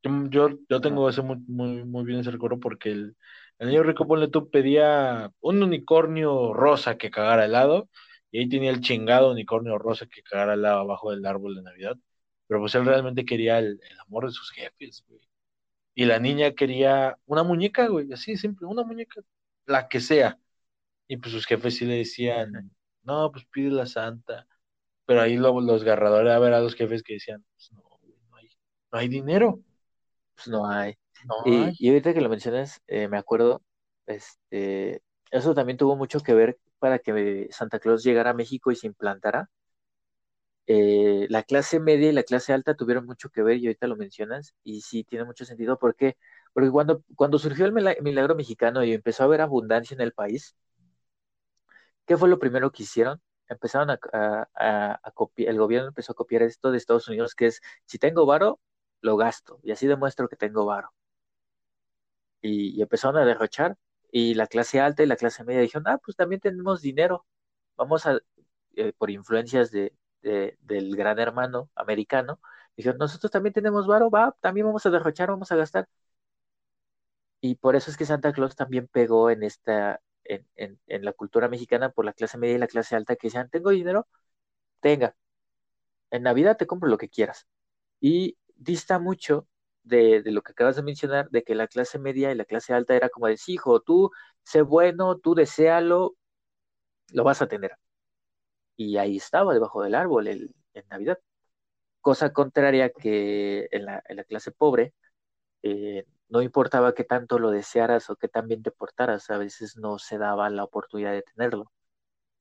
yo, 0.02 0.50
yo, 0.68 0.80
tengo 0.80 1.08
ese 1.08 1.22
muy, 1.22 1.36
muy, 1.48 1.84
muy 1.84 2.04
bien 2.04 2.20
ese 2.20 2.30
recuerdo 2.30 2.60
porque 2.60 2.90
el, 2.92 3.16
el 3.58 3.68
niño 3.68 3.82
rico, 3.82 4.06
ponle 4.06 4.28
tú, 4.28 4.50
pedía 4.50 5.32
un 5.40 5.62
unicornio 5.62 6.52
rosa 6.54 6.96
que 6.98 7.10
cagara 7.10 7.44
helado, 7.44 7.88
y 8.30 8.38
ahí 8.40 8.48
tenía 8.48 8.70
el 8.70 8.80
chingado 8.80 9.30
unicornio 9.32 9.78
rosa 9.78 10.06
que 10.06 10.22
cagara 10.22 10.54
helado 10.54 10.80
abajo 10.80 11.10
del 11.10 11.26
árbol 11.26 11.56
de 11.56 11.62
Navidad. 11.62 11.96
Pero 12.50 12.60
pues 12.62 12.76
él 12.76 12.86
realmente 12.86 13.26
quería 13.26 13.60
el, 13.60 13.80
el 13.90 14.00
amor 14.00 14.26
de 14.26 14.32
sus 14.32 14.52
jefes, 14.52 15.04
güey. 15.08 15.22
Y 15.94 16.06
la 16.06 16.18
niña 16.20 16.52
quería 16.54 17.18
una 17.26 17.42
muñeca, 17.44 17.88
güey, 17.88 18.12
así 18.12 18.36
simple, 18.36 18.66
una 18.66 18.84
muñeca, 18.84 19.20
la 19.66 19.88
que 19.88 20.00
sea. 20.00 20.38
Y 21.08 21.18
pues 21.18 21.32
sus 21.34 21.46
jefes 21.46 21.76
sí 21.76 21.86
le 21.86 21.96
decían, 21.96 22.72
no, 23.04 23.32
pues 23.32 23.46
pide 23.46 23.70
la 23.70 23.86
santa. 23.86 24.46
Pero 25.06 25.22
ahí 25.22 25.36
lo- 25.38 25.60
los 25.62 25.82
agarradores 25.82 26.32
a 26.32 26.38
ver 26.40 26.54
a 26.54 26.60
los 26.60 26.74
jefes 26.76 27.02
que 27.04 27.14
decían, 27.14 27.44
pues 27.54 27.72
no, 27.72 27.82
güey, 28.02 28.14
no 28.30 28.36
hay, 28.38 28.48
no 28.92 28.98
hay 29.00 29.08
dinero, 29.08 29.62
Pues 30.34 30.48
no 30.48 30.66
hay. 30.68 30.96
no 31.22 31.34
Y, 31.42 31.68
hay. 31.68 31.74
y 31.78 31.88
ahorita 31.90 32.14
que 32.14 32.20
lo 32.20 32.28
mencionas, 32.28 32.80
eh, 32.86 33.08
me 33.08 33.18
acuerdo, 33.18 33.62
este, 34.06 35.02
eso 35.30 35.54
también 35.54 35.78
tuvo 35.78 35.96
mucho 35.96 36.20
que 36.20 36.34
ver 36.34 36.58
para 36.78 36.98
que 36.98 37.48
Santa 37.50 37.78
Claus 37.78 38.02
llegara 38.04 38.30
a 38.30 38.34
México 38.34 38.70
y 38.72 38.76
se 38.76 38.86
implantara. 38.86 39.50
Eh, 40.72 41.26
la 41.30 41.42
clase 41.42 41.80
media 41.80 42.10
y 42.10 42.12
la 42.12 42.22
clase 42.22 42.52
alta 42.52 42.74
tuvieron 42.76 43.04
mucho 43.06 43.30
que 43.30 43.42
ver 43.42 43.56
y 43.58 43.66
ahorita 43.66 43.88
lo 43.88 43.96
mencionas 43.96 44.54
y 44.62 44.82
sí 44.82 45.02
tiene 45.04 45.24
mucho 45.24 45.44
sentido 45.44 45.78
porque, 45.78 46.16
porque 46.52 46.70
cuando, 46.70 47.02
cuando 47.16 47.38
surgió 47.40 47.66
el 47.66 47.72
mila- 47.72 47.96
milagro 48.02 48.36
mexicano 48.36 48.84
y 48.84 48.92
empezó 48.92 49.24
a 49.24 49.26
haber 49.26 49.40
abundancia 49.40 49.94
en 49.96 50.00
el 50.02 50.12
país, 50.12 50.54
¿qué 52.06 52.16
fue 52.16 52.28
lo 52.28 52.38
primero 52.38 52.70
que 52.72 52.82
hicieron? 52.84 53.20
Empezaron 53.48 53.90
a 53.90 53.98
copiar, 55.14 55.50
el 55.50 55.58
gobierno 55.58 55.88
empezó 55.88 56.12
a 56.12 56.14
copiar 56.14 56.42
esto 56.42 56.70
de 56.70 56.78
Estados 56.78 57.08
Unidos, 57.08 57.34
que 57.34 57.46
es, 57.46 57.60
si 57.86 57.98
tengo 57.98 58.26
varo, 58.26 58.60
lo 59.00 59.16
gasto 59.16 59.58
y 59.62 59.72
así 59.72 59.86
demuestro 59.86 60.28
que 60.28 60.36
tengo 60.36 60.66
varo 60.66 60.92
y, 62.42 62.76
y 62.78 62.82
empezaron 62.82 63.16
a 63.22 63.24
derrochar. 63.24 63.76
Y 64.12 64.34
la 64.34 64.46
clase 64.46 64.80
alta 64.80 65.02
y 65.02 65.06
la 65.06 65.16
clase 65.16 65.44
media 65.44 65.60
dijeron, 65.60 65.86
ah, 65.88 65.98
pues 66.04 66.16
también 66.16 66.40
tenemos 66.40 66.80
dinero. 66.82 67.24
Vamos 67.76 68.06
a, 68.06 68.18
eh, 68.76 68.92
por 68.98 69.10
influencias 69.10 69.70
de, 69.70 69.94
de- 70.22 70.56
del 70.62 70.96
gran 70.96 71.18
hermano 71.18 71.70
americano, 71.74 72.40
dijeron, 72.76 72.98
nosotros 72.98 73.30
también 73.32 73.52
tenemos 73.54 73.86
varo, 73.86 74.10
va, 74.10 74.36
también 74.40 74.66
vamos 74.66 74.86
a 74.86 74.90
derrochar, 74.90 75.30
vamos 75.30 75.52
a 75.52 75.56
gastar. 75.56 75.88
Y 77.40 77.54
por 77.56 77.76
eso 77.76 77.90
es 77.90 77.96
que 77.96 78.04
Santa 78.06 78.32
Claus 78.32 78.54
también 78.56 78.86
pegó 78.88 79.30
en 79.30 79.42
esta, 79.42 80.00
en, 80.24 80.46
en, 80.56 80.78
en 80.86 81.04
la 81.04 81.12
cultura 81.12 81.48
mexicana 81.48 81.90
por 81.90 82.04
la 82.04 82.12
clase 82.12 82.36
media 82.38 82.56
y 82.56 82.58
la 82.58 82.66
clase 82.68 82.96
alta 82.96 83.16
que 83.16 83.28
decían, 83.28 83.48
tengo 83.50 83.70
dinero, 83.70 84.06
tenga. 84.80 85.16
En 86.10 86.22
Navidad 86.24 86.56
te 86.58 86.66
compro 86.66 86.88
lo 86.90 86.98
que 86.98 87.08
quieras. 87.08 87.46
Y 88.00 88.38
dista 88.56 88.98
mucho 88.98 89.48
de, 89.84 90.22
de 90.22 90.32
lo 90.32 90.42
que 90.42 90.52
acabas 90.52 90.76
de 90.76 90.82
mencionar, 90.84 91.30
de 91.30 91.44
que 91.44 91.54
la 91.56 91.68
clase 91.68 91.98
media 91.98 92.32
y 92.32 92.36
la 92.36 92.44
clase 92.46 92.74
alta 92.74 92.96
era 92.96 93.10
como 93.10 93.26
decir, 93.28 93.54
hijo, 93.56 93.80
tú 93.82 94.10
sé 94.44 94.62
bueno, 94.62 95.18
tú 95.18 95.34
deséalo, 95.34 96.16
lo 97.12 97.24
vas 97.24 97.42
a 97.42 97.48
tener. 97.48 97.72
Y 98.80 98.96
ahí 98.98 99.16
estaba, 99.18 99.52
debajo 99.54 99.82
del 99.82 99.94
árbol, 99.94 100.26
el, 100.28 100.54
en 100.74 100.84
Navidad. 100.88 101.18
Cosa 102.00 102.32
contraria 102.32 102.90
que 102.92 103.68
en 103.72 103.86
la, 103.86 104.02
en 104.08 104.16
la 104.16 104.24
clase 104.24 104.52
pobre, 104.52 104.94
eh, 105.62 106.06
no 106.28 106.42
importaba 106.42 106.94
qué 106.94 107.04
tanto 107.04 107.38
lo 107.38 107.50
desearas 107.52 108.10
o 108.10 108.16
qué 108.16 108.28
tan 108.28 108.48
bien 108.48 108.62
te 108.62 108.72
portaras, 108.72 109.30
a 109.30 109.38
veces 109.38 109.76
no 109.78 109.98
se 109.98 110.18
daba 110.18 110.50
la 110.50 110.64
oportunidad 110.64 111.12
de 111.12 111.22
tenerlo. 111.22 111.72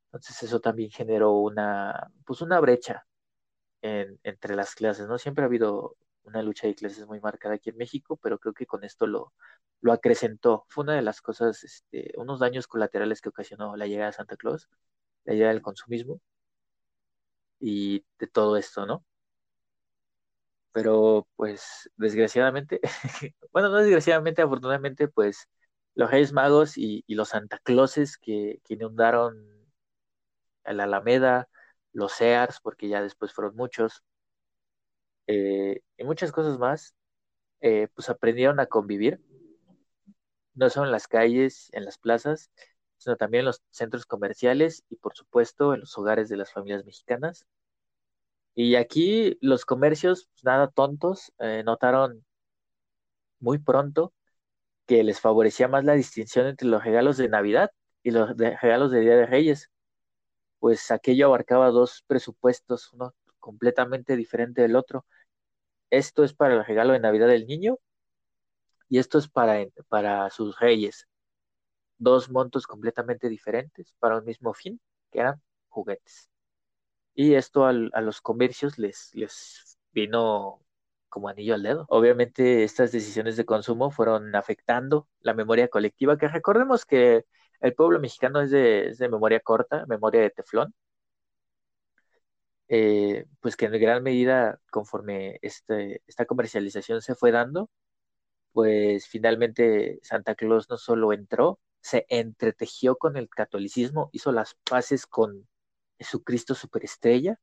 Entonces 0.07 0.43
eso 0.43 0.59
también 0.61 0.91
generó 0.91 1.33
una, 1.33 2.11
pues 2.25 2.41
una 2.41 2.59
brecha 2.59 3.05
en- 3.81 4.19
entre 4.23 4.55
las 4.55 4.75
clases, 4.75 5.07
¿no? 5.07 5.17
Siempre 5.17 5.43
ha 5.43 5.47
habido 5.47 5.97
una 6.23 6.41
lucha 6.43 6.67
de 6.67 6.75
clases 6.75 7.05
muy 7.07 7.19
marcada 7.21 7.55
aquí 7.55 7.69
en 7.71 7.77
México, 7.77 8.17
pero 8.21 8.39
creo 8.39 8.53
que 8.53 8.65
con 8.65 8.83
esto 8.83 9.07
lo, 9.07 9.33
lo 9.81 9.93
acrecentó. 9.93 10.65
Fue 10.69 10.83
una 10.83 10.95
de 10.95 11.01
las 11.01 11.21
cosas, 11.21 11.63
este, 11.63 12.11
unos 12.17 12.39
daños 12.39 12.67
colaterales 12.67 13.21
que 13.21 13.29
ocasionó 13.29 13.75
la 13.77 13.87
llegada 13.87 14.07
de 14.11 14.13
Santa 14.17 14.37
Claus, 14.37 14.69
la 15.25 15.33
llegada 15.33 15.53
del 15.53 15.61
consumismo 15.61 16.19
y 17.59 18.03
de 18.19 18.27
todo 18.27 18.57
esto, 18.57 18.85
¿no? 18.85 19.05
Pero 20.71 21.27
pues 21.35 21.89
desgraciadamente, 21.97 22.79
bueno, 23.51 23.69
no 23.69 23.77
desgraciadamente, 23.77 24.41
afortunadamente, 24.41 25.07
pues 25.07 25.47
los 25.95 26.11
Reyes 26.11 26.31
Magos 26.33 26.77
y, 26.77 27.03
los 27.07 27.29
Santa 27.29 27.59
Clauses 27.63 28.17
que, 28.17 28.61
que 28.63 28.75
inundaron 28.75 29.35
a 30.63 30.73
la 30.73 30.83
Alameda, 30.85 31.49
los 31.93 32.13
Sears, 32.13 32.59
porque 32.61 32.87
ya 32.89 33.01
después 33.01 33.33
fueron 33.33 33.55
muchos, 33.55 34.03
eh, 35.27 35.81
y 35.97 36.03
muchas 36.03 36.31
cosas 36.31 36.57
más, 36.59 36.95
eh, 37.61 37.87
pues 37.95 38.09
aprendieron 38.09 38.59
a 38.59 38.67
convivir, 38.67 39.21
no 40.53 40.69
solo 40.69 40.87
en 40.87 40.91
las 40.91 41.07
calles, 41.07 41.69
en 41.73 41.85
las 41.85 41.97
plazas, 41.97 42.51
sino 42.99 43.17
también 43.17 43.41
en 43.41 43.47
los 43.47 43.63
centros 43.71 44.05
comerciales 44.05 44.83
y 44.89 44.97
por 44.97 45.15
supuesto 45.15 45.73
en 45.73 45.81
los 45.81 45.97
hogares 45.97 46.29
de 46.29 46.37
las 46.37 46.51
familias 46.53 46.85
mexicanas. 46.85 47.47
Y 48.55 48.75
aquí 48.75 49.37
los 49.41 49.65
comercios, 49.65 50.27
pues, 50.33 50.43
nada 50.43 50.67
tontos, 50.69 51.31
eh, 51.39 51.63
notaron 51.65 52.23
muy 53.39 53.57
pronto 53.59 54.13
que 54.87 55.03
les 55.03 55.21
favorecía 55.21 55.67
más 55.67 55.85
la 55.85 55.93
distinción 55.93 56.47
entre 56.47 56.67
los 56.69 56.83
regalos 56.83 57.17
de 57.17 57.29
Navidad 57.29 57.71
y 58.03 58.11
los 58.11 58.29
regalos 58.37 58.91
de 58.91 59.01
Día 59.01 59.17
de 59.17 59.27
Reyes, 59.27 59.71
pues 60.59 60.91
aquello 60.91 61.27
abarcaba 61.27 61.69
dos 61.71 62.03
presupuestos, 62.07 62.93
uno 62.93 63.15
completamente 63.39 64.15
diferente 64.17 64.61
del 64.63 64.75
otro. 64.77 65.05
Esto 65.91 66.23
es 66.23 66.33
para 66.33 66.55
el 66.55 66.65
regalo 66.65 66.93
de 66.93 67.01
Navidad 67.01 67.27
del 67.29 67.47
niño 67.47 67.79
y 68.89 68.99
esto 68.99 69.17
es 69.19 69.29
para, 69.29 69.65
para 69.89 70.29
sus 70.29 70.59
reyes. 70.59 71.08
Dos 71.99 72.29
montos 72.31 72.67
completamente 72.67 73.29
diferentes 73.29 73.93
para 73.99 74.17
un 74.19 74.25
mismo 74.25 74.53
fin, 74.55 74.81
que 75.11 75.21
eran 75.21 75.41
juguetes. 75.69 76.29
Y 77.15 77.35
esto 77.35 77.65
al- 77.65 77.91
a 77.93 78.01
los 78.01 78.21
comercios 78.21 78.77
les, 78.79 79.11
les 79.15 79.79
vino 79.91 80.61
como 81.09 81.29
anillo 81.29 81.55
al 81.55 81.63
dedo. 81.63 81.85
Obviamente 81.89 82.63
estas 82.63 82.91
decisiones 82.91 83.37
de 83.37 83.45
consumo 83.45 83.91
fueron 83.91 84.35
afectando 84.35 85.07
la 85.21 85.33
memoria 85.33 85.67
colectiva, 85.69 86.17
que 86.17 86.27
recordemos 86.27 86.85
que 86.85 87.25
el 87.61 87.73
pueblo 87.75 87.99
mexicano 87.99 88.41
es 88.41 88.51
de, 88.51 88.89
es 88.89 88.97
de 88.99 89.09
memoria 89.09 89.39
corta, 89.41 89.85
memoria 89.87 90.21
de 90.21 90.29
teflón, 90.31 90.73
eh, 92.67 93.25
pues 93.39 93.55
que 93.55 93.65
en 93.65 93.73
gran 93.79 94.03
medida, 94.03 94.59
conforme 94.71 95.39
este, 95.41 96.01
esta 96.07 96.25
comercialización 96.25 97.01
se 97.01 97.15
fue 97.15 97.31
dando, 97.31 97.69
pues 98.53 99.07
finalmente 99.07 99.99
Santa 100.03 100.35
Claus 100.35 100.69
no 100.69 100.77
solo 100.77 101.13
entró, 101.13 101.59
se 101.81 102.05
entretejió 102.09 102.97
con 102.97 103.17
el 103.17 103.29
catolicismo, 103.29 104.09
hizo 104.13 104.31
las 104.31 104.55
paces 104.69 105.05
con 105.05 105.47
Jesucristo 105.97 106.55
superestrella, 106.55 107.39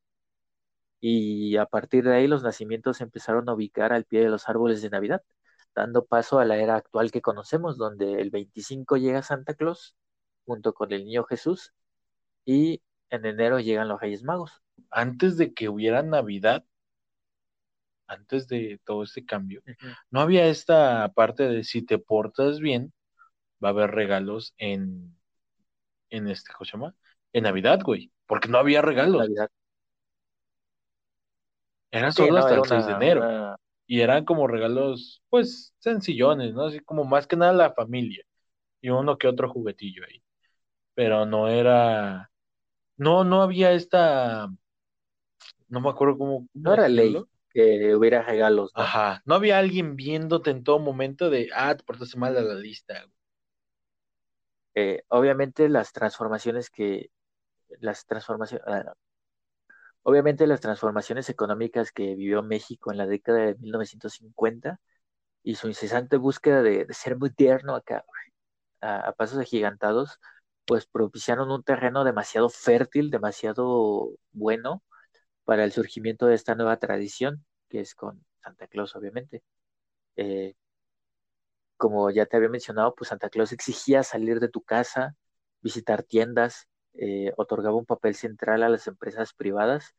y 1.00 1.56
a 1.56 1.66
partir 1.66 2.04
de 2.04 2.14
ahí 2.14 2.26
los 2.26 2.42
nacimientos 2.42 2.98
se 2.98 3.04
empezaron 3.04 3.48
a 3.48 3.54
ubicar 3.54 3.92
al 3.92 4.04
pie 4.04 4.20
de 4.22 4.30
los 4.30 4.48
árboles 4.48 4.82
de 4.82 4.90
Navidad, 4.90 5.22
dando 5.74 6.06
paso 6.06 6.38
a 6.38 6.44
la 6.44 6.56
era 6.56 6.76
actual 6.76 7.10
que 7.10 7.20
conocemos, 7.20 7.76
donde 7.76 8.20
el 8.20 8.30
25 8.30 8.96
llega 8.96 9.22
Santa 9.22 9.54
Claus 9.54 9.94
junto 10.46 10.74
con 10.74 10.92
el 10.92 11.04
niño 11.04 11.24
Jesús 11.24 11.72
y 12.44 12.82
en 13.10 13.26
enero 13.26 13.60
llegan 13.60 13.88
los 13.88 14.00
Reyes 14.00 14.22
Magos. 14.22 14.62
Antes 14.90 15.36
de 15.36 15.52
que 15.54 15.68
hubiera 15.68 16.02
Navidad, 16.02 16.64
antes 18.06 18.48
de 18.48 18.80
todo 18.84 19.02
este 19.02 19.24
cambio, 19.24 19.62
no 20.10 20.20
había 20.20 20.46
esta 20.46 21.12
parte 21.14 21.44
de 21.44 21.64
si 21.64 21.82
te 21.82 21.98
portas 21.98 22.60
bien, 22.60 22.92
va 23.64 23.68
a 23.68 23.72
haber 23.72 23.90
regalos 23.92 24.54
en, 24.58 25.16
en 26.10 26.28
este, 26.28 26.52
¿cómo 26.54 26.66
se 26.66 26.72
llama? 26.72 26.96
En 27.34 27.44
Navidad, 27.44 27.80
güey, 27.84 28.12
porque 28.26 28.48
no 28.48 28.58
había 28.58 28.82
regalos, 28.82 29.32
Navidad. 29.32 29.50
eran 31.90 32.12
Sí, 32.14 32.30
solo 32.30 32.32
no, 32.32 32.48
hasta 32.48 32.54
era 32.54 32.60
el 32.60 32.64
6 32.64 32.86
de 32.86 32.92
enero. 32.92 33.28
una- 33.28 33.56
y 33.86 34.00
eran 34.00 34.24
como 34.24 34.48
regalos, 34.48 35.22
pues, 35.28 35.72
sencillones, 35.78 36.54
¿no? 36.54 36.64
Así 36.66 36.80
como 36.80 37.04
más 37.04 37.26
que 37.26 37.36
nada 37.36 37.52
la 37.52 37.72
familia 37.74 38.24
y 38.82 38.90
uno 38.90 39.18
que 39.18 39.28
otro 39.28 39.50
juguetillo 39.50 40.04
ahí. 40.08 40.22
Pero 40.94 41.26
no 41.26 41.48
era, 41.48 42.30
no, 42.98 43.24
no 43.24 43.42
había 43.42 43.72
esta, 43.72 44.48
no 45.68 45.80
me 45.80 45.90
acuerdo 45.90 46.18
cómo, 46.18 46.48
no 46.62 46.72
era 46.74 46.88
ley 46.88 47.26
que 47.50 47.94
hubiera 47.94 48.22
regalos, 48.22 48.72
¿no? 48.76 48.94
Ajá, 48.94 49.22
no 49.24 49.34
había 49.34 49.58
alguien 49.58 49.96
viéndote 49.96 50.50
en 50.50 50.62
todo 50.62 50.78
momento 50.78 51.30
de, 51.30 51.50
ah, 51.54 51.76
te 51.76 51.82
portaste 51.84 52.16
mal 52.18 52.36
a 52.36 52.42
la 52.42 52.54
lista. 52.54 52.94
güey. 53.02 53.15
Eh, 54.76 55.02
obviamente 55.08 55.68
las 55.70 55.92
transformaciones 55.92 56.70
que, 56.70 57.10
las 57.80 58.06
transformaciones, 58.06 58.64
obviamente 60.02 60.46
las 60.46 60.60
transformaciones 60.60 61.28
económicas 61.30 61.92
que 61.92 62.14
vivió 62.14 62.42
México 62.42 62.92
en 62.92 62.98
la 62.98 63.06
década 63.06 63.38
de 63.38 63.54
1950 63.56 64.78
y 65.42 65.56
su 65.56 65.68
incesante 65.68 66.16
búsqueda 66.18 66.62
de, 66.62 66.86
ser 66.90 67.18
moderno 67.18 67.74
acá, 67.76 68.04
a, 68.80 69.08
a 69.08 69.12
pasos 69.14 69.38
agigantados, 69.38 70.20
pues 70.66 70.86
propiciaron 70.86 71.50
un 71.50 71.62
terreno 71.64 72.04
demasiado 72.04 72.50
fértil, 72.50 73.10
demasiado 73.10 74.10
bueno 74.32 74.82
para 75.44 75.64
el 75.64 75.72
surgimiento 75.72 76.26
de 76.26 76.34
esta 76.36 76.54
nueva 76.56 76.78
tradición, 76.78 77.46
que 77.70 77.80
es 77.80 77.94
con 77.94 78.24
Santa 78.42 78.68
Claus, 78.68 78.96
obviamente. 78.96 79.42
Eh, 80.16 80.56
como 81.76 82.10
ya 82.10 82.26
te 82.26 82.36
había 82.36 82.48
mencionado, 82.48 82.94
pues 82.94 83.08
Santa 83.08 83.30
Claus 83.30 83.52
exigía 83.52 84.02
salir 84.02 84.40
de 84.40 84.48
tu 84.48 84.62
casa, 84.62 85.16
visitar 85.60 86.02
tiendas, 86.02 86.68
eh, 86.94 87.32
otorgaba 87.36 87.76
un 87.76 87.86
papel 87.86 88.14
central 88.14 88.62
a 88.62 88.68
las 88.68 88.86
empresas 88.86 89.32
privadas, 89.34 89.94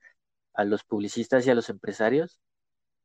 a 0.54 0.66
los 0.66 0.84
publicistas 0.84 1.46
y 1.48 1.52
a 1.52 1.56
los 1.56 1.70
empresarios, 1.70 2.40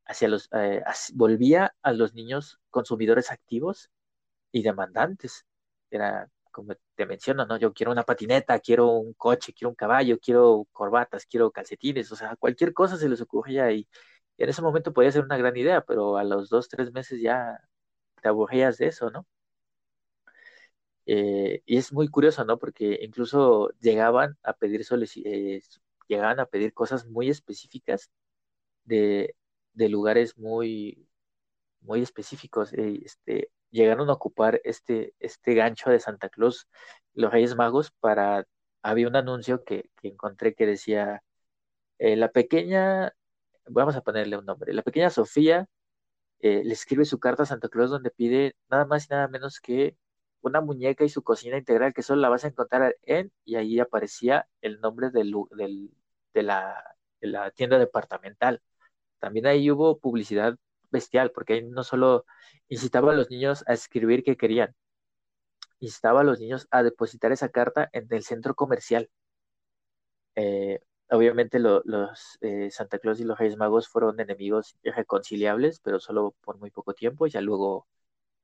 hacia 0.05 0.27
los, 0.29 0.49
eh, 0.53 0.83
volvía 1.15 1.75
a 1.83 1.93
los 1.93 2.13
niños 2.13 2.59
consumidores 2.69 3.31
activos 3.31 3.91
y 4.51 4.63
demandantes. 4.63 5.45
Era 5.91 6.29
como 6.51 6.73
te 6.95 7.05
menciono, 7.05 7.45
¿no? 7.45 7.57
Yo 7.57 7.73
quiero 7.73 7.91
una 7.91 8.03
patineta, 8.03 8.59
quiero 8.59 8.87
un 8.91 9.13
coche, 9.13 9.53
quiero 9.53 9.69
un 9.69 9.75
caballo, 9.75 10.19
quiero 10.19 10.67
corbatas, 10.71 11.25
quiero 11.25 11.51
calcetines, 11.51 12.11
o 12.11 12.15
sea, 12.15 12.35
cualquier 12.37 12.73
cosa 12.73 12.97
se 12.97 13.09
les 13.09 13.21
ocurría 13.21 13.71
y 13.71 13.87
en 14.37 14.49
ese 14.49 14.61
momento 14.61 14.93
podía 14.93 15.11
ser 15.11 15.23
una 15.25 15.37
gran 15.37 15.57
idea, 15.57 15.81
pero 15.81 16.17
a 16.17 16.23
los 16.23 16.49
dos, 16.49 16.69
tres 16.69 16.91
meses 16.93 17.21
ya 17.21 17.59
te 18.23 18.77
de 18.79 18.87
eso, 18.87 19.11
¿no? 19.11 19.27
Eh, 21.05 21.61
y 21.65 21.77
es 21.77 21.91
muy 21.93 22.07
curioso, 22.07 22.45
¿no? 22.45 22.57
Porque 22.59 22.99
incluso 23.01 23.69
llegaban 23.81 24.37
a 24.43 24.53
pedir 24.53 24.81
eh, 25.25 25.61
cosas 26.73 27.05
muy 27.07 27.29
específicas 27.29 28.09
de, 28.85 29.35
de 29.73 29.89
lugares 29.89 30.37
muy, 30.37 31.07
muy 31.81 32.01
específicos. 32.01 32.73
eh, 32.73 33.01
este, 33.05 33.51
llegaron 33.71 34.09
a 34.09 34.13
ocupar 34.13 34.61
este, 34.63 35.15
este 35.19 35.55
gancho 35.55 35.89
de 35.91 35.99
Santa 35.99 36.29
Claus, 36.29 36.67
los 37.13 37.31
Reyes 37.31 37.55
Magos, 37.55 37.91
para, 37.99 38.45
había 38.83 39.07
un 39.07 39.15
anuncio 39.17 39.63
que, 39.63 39.89
que 40.01 40.09
encontré 40.09 40.55
que 40.55 40.65
decía, 40.67 41.23
eh, 41.99 42.15
la 42.15 42.31
pequeña, 42.31 43.13
vamos 43.67 43.95
a 43.95 44.01
ponerle 44.01 44.37
un 44.37 44.45
nombre, 44.45 44.73
la 44.73 44.83
pequeña 44.83 45.09
Sofía 45.09 45.67
eh, 46.43 46.63
le 46.65 46.73
escribe 46.73 47.05
su 47.05 47.19
carta 47.19 47.43
a 47.43 47.45
Santa 47.45 47.69
Claus 47.69 47.89
donde 47.89 48.11
pide 48.11 48.55
nada 48.69 48.85
más 48.85 49.05
y 49.05 49.09
nada 49.11 49.27
menos 49.29 49.61
que 49.61 49.97
una 50.41 50.61
muñeca 50.61 51.05
y 51.05 51.09
su 51.09 51.23
cocina 51.23 51.57
integral 51.57 51.93
que 51.93 52.03
solo 52.03 52.21
la 52.21 52.29
vas 52.29 52.43
a 52.45 52.49
encontrar 52.49 52.97
en, 53.03 53.31
y 53.45 53.55
ahí 53.55 53.79
aparecía 53.79 54.47
el 54.61 54.81
nombre 54.81 55.09
de 55.11 55.23
la 57.21 57.51
tienda 57.55 57.79
departamental. 57.79 58.61
También 59.19 59.47
ahí 59.47 59.71
hubo 59.71 59.99
publicidad 59.99 60.57
bestial, 60.91 61.31
porque 61.31 61.53
ahí 61.53 61.63
no 61.63 61.83
solo 61.83 62.25
incitaba 62.67 63.13
a 63.13 63.15
los 63.15 63.29
niños 63.29 63.63
a 63.67 63.73
escribir 63.73 64.23
que 64.23 64.37
querían, 64.37 64.75
incitaba 65.79 66.21
a 66.21 66.23
los 66.23 66.39
niños 66.39 66.67
a 66.71 66.83
depositar 66.83 67.31
esa 67.31 67.49
carta 67.49 67.89
en 67.93 68.07
el 68.11 68.23
centro 68.23 68.55
comercial. 68.55 69.09
Eh, 70.35 70.79
obviamente 71.17 71.59
lo- 71.59 71.81
los 71.85 72.37
eh, 72.41 72.69
Santa 72.71 72.99
Claus 72.99 73.19
y 73.19 73.23
los 73.25 73.37
Reyes 73.39 73.57
Magos 73.57 73.87
fueron 73.89 74.19
enemigos 74.19 74.75
irreconciliables, 74.83 75.79
pero 75.81 75.99
solo 75.99 76.35
por 76.43 76.57
muy 76.59 76.71
poco 76.71 76.93
tiempo, 76.93 77.27
ya 77.27 77.41
luego 77.41 77.87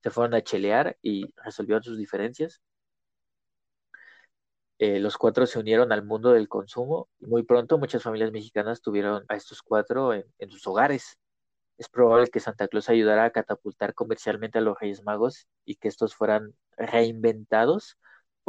se 0.03 0.11
fueron 0.11 0.35
a 0.35 0.43
chelear 0.43 0.97
y 1.01 1.33
resolvieron 1.43 1.83
sus 1.83 1.97
diferencias. 1.97 2.61
Eh, 4.79 4.99
los 4.99 5.17
cuatro 5.17 5.45
se 5.45 5.59
unieron 5.59 5.91
al 5.91 6.05
mundo 6.05 6.31
del 6.31 6.47
consumo 6.47 7.09
y 7.19 7.25
muy 7.27 7.43
pronto 7.43 7.77
muchas 7.77 8.01
familias 8.03 8.31
mexicanas 8.31 8.81
tuvieron 8.81 9.25
a 9.27 9.35
estos 9.35 9.61
cuatro 9.61 10.13
en 10.13 10.49
sus 10.49 10.65
hogares. 10.67 11.17
Es 11.77 11.89
probable 11.89 12.29
que 12.29 12.39
Santa 12.41 12.67
Claus 12.69 12.89
ayudara 12.89 13.25
a 13.25 13.31
catapultar 13.31 13.93
comercialmente 13.95 14.59
a 14.59 14.61
los 14.61 14.79
Reyes 14.79 15.03
Magos 15.03 15.47
y 15.65 15.75
que 15.77 15.89
estos 15.89 16.15
fueran 16.15 16.55
reinventados 16.77 17.97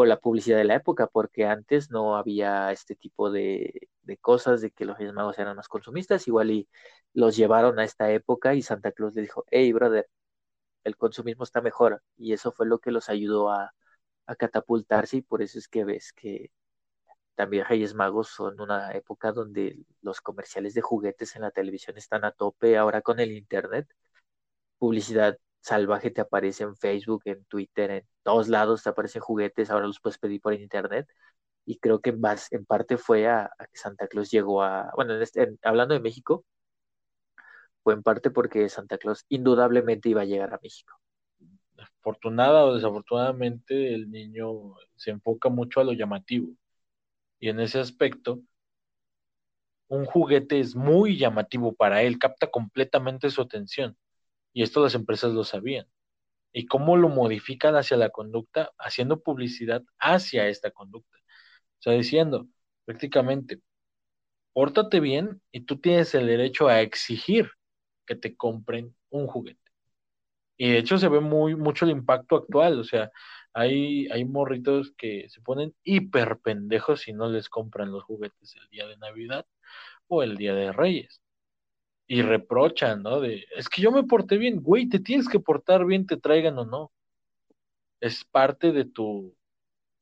la 0.06 0.18
publicidad 0.20 0.58
de 0.58 0.64
la 0.64 0.76
época, 0.76 1.06
porque 1.08 1.46
antes 1.46 1.90
no 1.90 2.16
había 2.16 2.72
este 2.72 2.94
tipo 2.96 3.30
de, 3.30 3.88
de 4.02 4.16
cosas 4.18 4.60
de 4.60 4.70
que 4.70 4.84
los 4.84 4.98
Reyes 4.98 5.14
Magos 5.14 5.38
eran 5.38 5.56
más 5.56 5.68
consumistas, 5.68 6.26
igual 6.28 6.50
y 6.50 6.68
los 7.14 7.36
llevaron 7.36 7.78
a 7.78 7.84
esta 7.84 8.10
época 8.12 8.54
y 8.54 8.62
Santa 8.62 8.92
Claus 8.92 9.14
le 9.14 9.22
dijo, 9.22 9.44
hey, 9.50 9.72
brother, 9.72 10.08
el 10.84 10.96
consumismo 10.96 11.44
está 11.44 11.60
mejor 11.62 12.02
y 12.16 12.32
eso 12.32 12.52
fue 12.52 12.66
lo 12.66 12.78
que 12.80 12.90
los 12.92 13.08
ayudó 13.08 13.50
a, 13.50 13.72
a 14.26 14.36
catapultarse 14.36 15.18
y 15.18 15.22
por 15.22 15.42
eso 15.42 15.58
es 15.58 15.68
que 15.68 15.84
ves 15.84 16.12
que 16.12 16.50
también 17.34 17.64
Reyes 17.66 17.94
Magos 17.94 18.28
son 18.28 18.60
una 18.60 18.92
época 18.92 19.32
donde 19.32 19.78
los 20.02 20.20
comerciales 20.20 20.74
de 20.74 20.82
juguetes 20.82 21.36
en 21.36 21.42
la 21.42 21.50
televisión 21.50 21.96
están 21.98 22.24
a 22.24 22.32
tope, 22.32 22.76
ahora 22.76 23.02
con 23.02 23.20
el 23.20 23.32
internet, 23.32 23.88
publicidad 24.78 25.38
salvaje 25.60 26.10
te 26.10 26.20
aparece 26.20 26.64
en 26.64 26.76
Facebook, 26.76 27.22
en 27.26 27.44
Twitter, 27.44 27.90
en 27.90 28.06
todos 28.22 28.48
lados 28.48 28.82
te 28.82 28.90
aparecen 28.90 29.22
juguetes, 29.22 29.70
ahora 29.70 29.86
los 29.86 30.00
puedes 30.00 30.18
pedir 30.18 30.40
por 30.40 30.54
internet 30.54 31.08
y 31.64 31.78
creo 31.78 32.00
que 32.00 32.12
más 32.12 32.52
en 32.52 32.64
parte 32.66 32.96
fue 32.98 33.28
a, 33.28 33.50
que 33.58 33.78
Santa 33.78 34.08
Claus 34.08 34.30
llegó 34.30 34.62
a, 34.62 34.90
bueno, 34.96 35.14
en 35.14 35.22
este, 35.22 35.56
hablando 35.62 35.94
de 35.94 36.00
México, 36.00 36.44
fue 37.82 37.94
en 37.94 38.02
parte 38.02 38.30
porque 38.30 38.68
Santa 38.68 38.98
Claus 38.98 39.24
indudablemente 39.28 40.08
iba 40.08 40.22
a 40.22 40.24
llegar 40.24 40.52
a 40.54 40.60
México. 40.62 40.98
Afortunada 41.78 42.64
o 42.64 42.74
desafortunadamente, 42.74 43.94
el 43.94 44.10
niño 44.10 44.74
se 44.96 45.10
enfoca 45.12 45.48
mucho 45.48 45.80
a 45.80 45.84
lo 45.84 45.92
llamativo. 45.92 46.48
Y 47.40 47.48
en 47.50 47.60
ese 47.60 47.80
aspecto, 47.80 48.42
un 49.88 50.06
juguete 50.06 50.60
es 50.60 50.74
muy 50.76 51.18
llamativo 51.18 51.74
para 51.74 52.02
él, 52.02 52.18
capta 52.18 52.50
completamente 52.50 53.30
su 53.30 53.42
atención. 53.42 53.96
Y 54.52 54.62
esto 54.62 54.82
las 54.82 54.94
empresas 54.94 55.32
lo 55.32 55.44
sabían. 55.44 55.86
¿Y 56.52 56.66
cómo 56.66 56.96
lo 56.96 57.08
modifican 57.08 57.76
hacia 57.76 57.96
la 57.96 58.10
conducta? 58.10 58.72
Haciendo 58.78 59.22
publicidad 59.22 59.82
hacia 59.98 60.48
esta 60.48 60.70
conducta. 60.72 61.18
O 61.80 61.82
sea, 61.82 61.94
diciendo 61.94 62.48
prácticamente, 62.84 63.60
pórtate 64.52 65.00
bien 65.00 65.40
y 65.52 65.60
tú 65.62 65.78
tienes 65.80 66.14
el 66.14 66.26
derecho 66.26 66.68
a 66.68 66.80
exigir 66.80 67.50
que 68.06 68.16
te 68.16 68.36
compren 68.36 68.96
un 69.10 69.26
juguete. 69.26 69.60
Y 70.56 70.70
de 70.72 70.78
hecho 70.78 70.98
se 70.98 71.08
ve 71.08 71.20
muy 71.20 71.56
mucho 71.56 71.84
el 71.84 71.92
impacto 71.92 72.36
actual, 72.36 72.80
o 72.80 72.84
sea, 72.84 73.10
hay, 73.54 74.08
hay 74.08 74.24
morritos 74.24 74.92
que 74.96 75.28
se 75.30 75.40
ponen 75.40 75.74
hiper 75.84 76.38
pendejos 76.42 77.02
si 77.02 77.12
no 77.12 77.28
les 77.28 77.48
compran 77.48 77.90
los 77.92 78.04
juguetes 78.04 78.54
el 78.56 78.68
día 78.68 78.86
de 78.86 78.96
Navidad 78.98 79.46
o 80.08 80.22
el 80.22 80.36
día 80.36 80.54
de 80.54 80.72
Reyes. 80.72 81.22
Y 82.10 82.22
reprochan, 82.22 83.02
¿no? 83.04 83.20
De, 83.20 83.46
es 83.56 83.68
que 83.68 83.82
yo 83.82 83.92
me 83.92 84.02
porté 84.02 84.36
bien, 84.36 84.60
güey, 84.62 84.88
te 84.88 84.98
tienes 84.98 85.28
que 85.28 85.38
portar 85.38 85.86
bien, 85.86 86.06
te 86.06 86.16
traigan 86.16 86.58
o 86.58 86.64
no. 86.66 86.92
Es 88.00 88.24
parte 88.24 88.72
de 88.72 88.84
tu, 88.84 89.36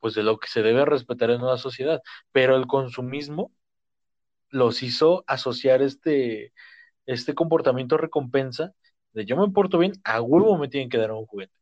pues 0.00 0.14
de 0.14 0.22
lo 0.24 0.38
que 0.38 0.48
se 0.48 0.62
debe 0.62 0.84
respetar 0.86 1.30
en 1.30 1.42
una 1.42 1.58
sociedad. 1.58 2.02
Pero 2.32 2.56
el 2.56 2.66
consumismo 2.66 3.52
los 4.50 4.82
hizo 4.82 5.24
asociar 5.26 5.82
este, 5.82 6.52
este 7.06 7.34
comportamiento 7.34 7.98
recompensa 7.98 8.74
de 9.12 9.26
yo 9.26 9.36
me 9.36 9.52
porto 9.52 9.78
bien, 9.78 9.94
a 10.04 10.22
huevo 10.22 10.58
me 10.58 10.68
tienen 10.68 10.90
que 10.90 10.98
dar 10.98 11.12
un 11.12 11.26
juguete. 11.26 11.54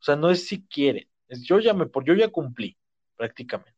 O 0.00 0.04
sea, 0.04 0.16
no 0.16 0.30
es 0.30 0.46
si 0.48 0.66
quieren, 0.66 1.08
es 1.28 1.44
yo 1.44 1.60
ya 1.60 1.74
me 1.74 1.86
yo 2.06 2.14
ya 2.14 2.28
cumplí 2.30 2.78
prácticamente. 3.16 3.77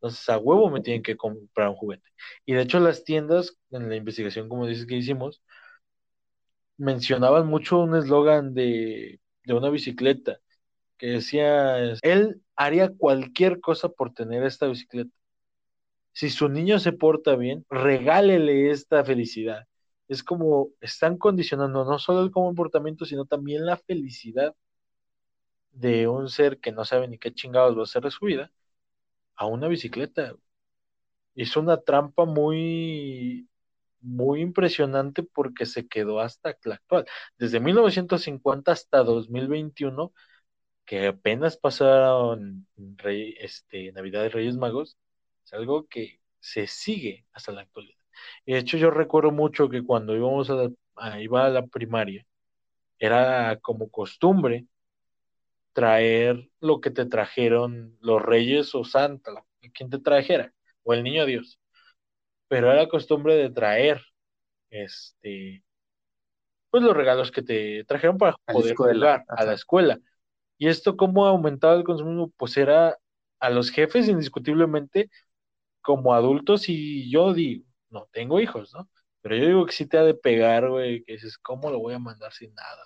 Entonces, 0.00 0.28
a 0.28 0.38
huevo 0.38 0.70
me 0.70 0.80
tienen 0.80 1.02
que 1.02 1.16
comprar 1.16 1.68
un 1.70 1.76
juguete. 1.76 2.08
Y 2.46 2.54
de 2.54 2.62
hecho, 2.62 2.80
las 2.80 3.04
tiendas, 3.04 3.58
en 3.70 3.88
la 3.88 3.96
investigación, 3.96 4.48
como 4.48 4.66
dices 4.66 4.86
que 4.86 4.96
hicimos, 4.96 5.42
mencionaban 6.76 7.46
mucho 7.46 7.78
un 7.80 7.96
eslogan 7.96 8.54
de, 8.54 9.20
de 9.44 9.54
una 9.54 9.70
bicicleta 9.70 10.38
que 10.98 11.08
decía, 11.08 11.78
él 12.02 12.42
haría 12.56 12.90
cualquier 12.96 13.60
cosa 13.60 13.88
por 13.90 14.14
tener 14.14 14.44
esta 14.44 14.68
bicicleta. 14.68 15.10
Si 16.12 16.28
su 16.30 16.48
niño 16.50 16.78
se 16.78 16.92
porta 16.92 17.36
bien, 17.36 17.64
regálele 17.70 18.70
esta 18.70 19.04
felicidad. 19.04 19.66
es 20.08 20.22
como 20.24 20.70
están 20.80 21.16
condicionando 21.18 21.84
no 21.84 21.98
solo 21.98 22.22
el 22.22 22.30
comportamiento, 22.30 23.04
sino 23.06 23.24
también 23.26 23.66
la 23.66 23.76
felicidad 23.78 24.54
de 25.72 26.06
un 26.08 26.28
ser 26.28 26.58
que 26.60 26.72
no 26.72 26.84
sabe 26.84 27.08
ni 27.08 27.18
qué 27.18 27.32
chingados 27.32 27.74
va 27.76 27.80
a 27.80 27.84
hacer 27.84 28.02
de 28.02 28.10
su 28.10 28.26
vida 28.26 28.50
a 29.38 29.46
una 29.46 29.68
bicicleta. 29.68 30.34
Es 31.34 31.56
una 31.56 31.80
trampa 31.82 32.24
muy, 32.26 33.48
muy 34.00 34.40
impresionante 34.42 35.22
porque 35.22 35.66
se 35.66 35.88
quedó 35.88 36.20
hasta 36.20 36.56
la 36.64 36.76
actual. 36.76 37.06
Desde 37.38 37.60
1950 37.60 38.72
hasta 38.72 38.98
2021, 39.04 40.12
que 40.86 41.08
apenas 41.08 41.56
pasaron 41.58 42.66
Rey, 42.76 43.36
este, 43.40 43.92
Navidad 43.92 44.22
de 44.22 44.30
Reyes 44.30 44.56
Magos, 44.56 44.98
es 45.44 45.52
algo 45.54 45.86
que 45.88 46.20
se 46.40 46.66
sigue 46.66 47.26
hasta 47.32 47.52
la 47.52 47.62
actualidad. 47.62 47.98
Y 48.46 48.54
de 48.54 48.60
hecho, 48.60 48.78
yo 48.78 48.90
recuerdo 48.90 49.30
mucho 49.32 49.68
que 49.68 49.84
cuando 49.84 50.16
íbamos 50.16 50.50
iba 51.20 51.46
a 51.46 51.50
la 51.50 51.66
primaria, 51.66 52.26
era 52.98 53.58
como 53.60 53.90
costumbre 53.90 54.66
traer 55.78 56.50
lo 56.58 56.80
que 56.80 56.90
te 56.90 57.06
trajeron 57.06 57.96
los 58.00 58.20
reyes 58.20 58.74
o 58.74 58.82
Santa, 58.82 59.30
quien 59.72 59.90
te 59.90 60.00
trajera, 60.00 60.52
o 60.82 60.92
el 60.92 61.04
niño 61.04 61.24
Dios. 61.24 61.60
Pero 62.48 62.72
era 62.72 62.88
costumbre 62.88 63.36
de 63.36 63.48
traer 63.48 64.02
este 64.70 65.62
pues 66.70 66.82
los 66.82 66.96
regalos 66.96 67.30
que 67.30 67.42
te 67.42 67.84
trajeron 67.84 68.18
para 68.18 68.32
A 68.44 68.52
poder 68.52 68.74
jugar 68.74 69.24
a 69.28 69.44
la 69.44 69.52
escuela. 69.52 70.00
Y 70.58 70.66
esto 70.66 70.96
cómo 70.96 71.26
ha 71.26 71.30
aumentado 71.30 71.78
el 71.78 71.84
consumismo, 71.84 72.32
pues 72.36 72.56
era 72.56 72.98
a 73.38 73.50
los 73.50 73.70
jefes 73.70 74.08
indiscutiblemente 74.08 75.10
como 75.80 76.12
adultos 76.12 76.68
y 76.68 77.08
yo 77.08 77.34
digo, 77.34 77.64
no 77.90 78.08
tengo 78.10 78.40
hijos, 78.40 78.74
¿no? 78.74 78.90
Pero 79.20 79.36
yo 79.36 79.46
digo 79.46 79.64
que 79.66 79.72
sí 79.72 79.86
te 79.86 79.96
ha 79.96 80.02
de 80.02 80.14
pegar, 80.14 80.68
güey, 80.70 81.04
que 81.04 81.12
dices, 81.12 81.38
¿cómo 81.38 81.70
lo 81.70 81.78
voy 81.78 81.94
a 81.94 82.00
mandar 82.00 82.32
sin 82.32 82.52
nada? 82.52 82.82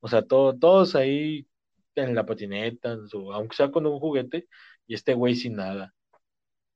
O 0.00 0.08
sea, 0.08 0.22
todo, 0.22 0.58
todos 0.58 0.94
ahí 0.96 1.46
en 1.94 2.14
la 2.14 2.26
patineta, 2.26 2.92
en 2.92 3.08
su- 3.08 3.32
aunque 3.32 3.56
sea 3.56 3.70
con 3.70 3.86
un 3.86 3.98
juguete, 4.00 4.48
y 4.86 4.94
este 4.94 5.14
güey 5.14 5.34
sin 5.36 5.56
nada. 5.56 5.94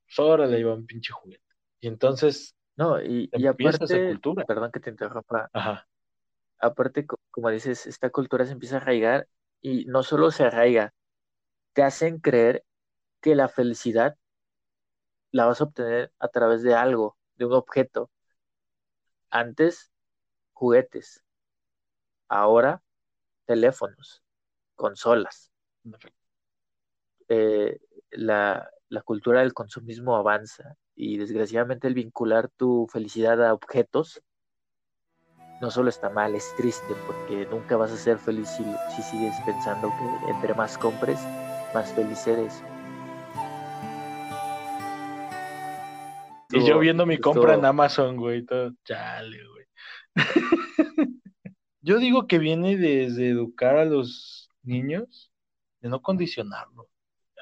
Solo 0.07 0.45
le 0.47 0.57
lleva 0.59 0.75
un 0.75 0.85
pinche 0.87 1.13
juguete. 1.13 1.43
Y 1.81 1.87
entonces 1.89 2.55
No, 2.77 3.01
y, 3.01 3.29
y 3.33 3.47
empieza 3.47 3.85
esa 3.85 3.99
aparte, 3.99 4.01
cultura. 4.01 4.45
perdón 4.45 4.71
que 4.71 4.79
te 4.79 4.89
interrumpa, 4.89 5.51
Ajá. 5.53 5.87
aparte, 6.59 7.05
co- 7.05 7.17
como 7.31 7.49
dices, 7.49 7.85
esta 7.87 8.09
cultura 8.09 8.45
se 8.45 8.51
empieza 8.53 8.75
a 8.77 8.79
arraigar 8.79 9.27
y 9.61 9.85
no 9.85 10.03
solo 10.03 10.31
se 10.31 10.43
arraiga, 10.45 10.93
te 11.73 11.83
hacen 11.83 12.19
creer 12.19 12.65
que 13.21 13.35
la 13.35 13.49
felicidad 13.49 14.17
la 15.31 15.45
vas 15.45 15.61
a 15.61 15.65
obtener 15.65 16.11
a 16.19 16.27
través 16.29 16.63
de 16.63 16.73
algo, 16.73 17.15
de 17.35 17.45
un 17.45 17.53
objeto. 17.53 18.09
Antes, 19.29 19.91
juguetes, 20.53 21.23
ahora, 22.29 22.81
teléfonos, 23.45 24.23
consolas. 24.75 25.51
Eh, 27.27 27.79
la, 28.11 28.69
la 28.89 29.01
cultura 29.01 29.41
del 29.41 29.53
consumismo 29.53 30.15
avanza 30.15 30.75
y 30.95 31.17
desgraciadamente 31.17 31.87
el 31.87 31.93
vincular 31.93 32.49
tu 32.49 32.87
felicidad 32.91 33.43
a 33.43 33.53
objetos 33.53 34.21
no 35.61 35.71
solo 35.71 35.89
está 35.89 36.09
mal, 36.09 36.35
es 36.35 36.53
triste 36.57 36.93
porque 37.07 37.47
nunca 37.49 37.77
vas 37.77 37.91
a 37.91 37.97
ser 37.97 38.17
feliz 38.17 38.49
si, 38.49 38.63
si 38.95 39.01
sigues 39.03 39.35
pensando 39.45 39.89
que 39.89 40.31
entre 40.31 40.53
más 40.53 40.77
compres, 40.77 41.19
más 41.73 41.91
feliz 41.93 42.27
eres. 42.27 42.61
Y 46.51 46.65
yo 46.65 46.79
viendo 46.79 47.05
mi 47.05 47.17
compra 47.17 47.55
en 47.55 47.65
Amazon, 47.65 48.17
güey, 48.17 48.45
todo, 48.45 48.71
chale, 48.83 49.37
güey. 49.47 49.65
Yo 51.85 51.99
digo 51.99 52.27
que 52.27 52.39
viene 52.39 52.77
desde 52.77 53.29
educar 53.29 53.77
a 53.77 53.85
los 53.85 54.49
niños, 54.63 55.31
de 55.81 55.89
no 55.89 56.01
condicionarlo 56.01 56.89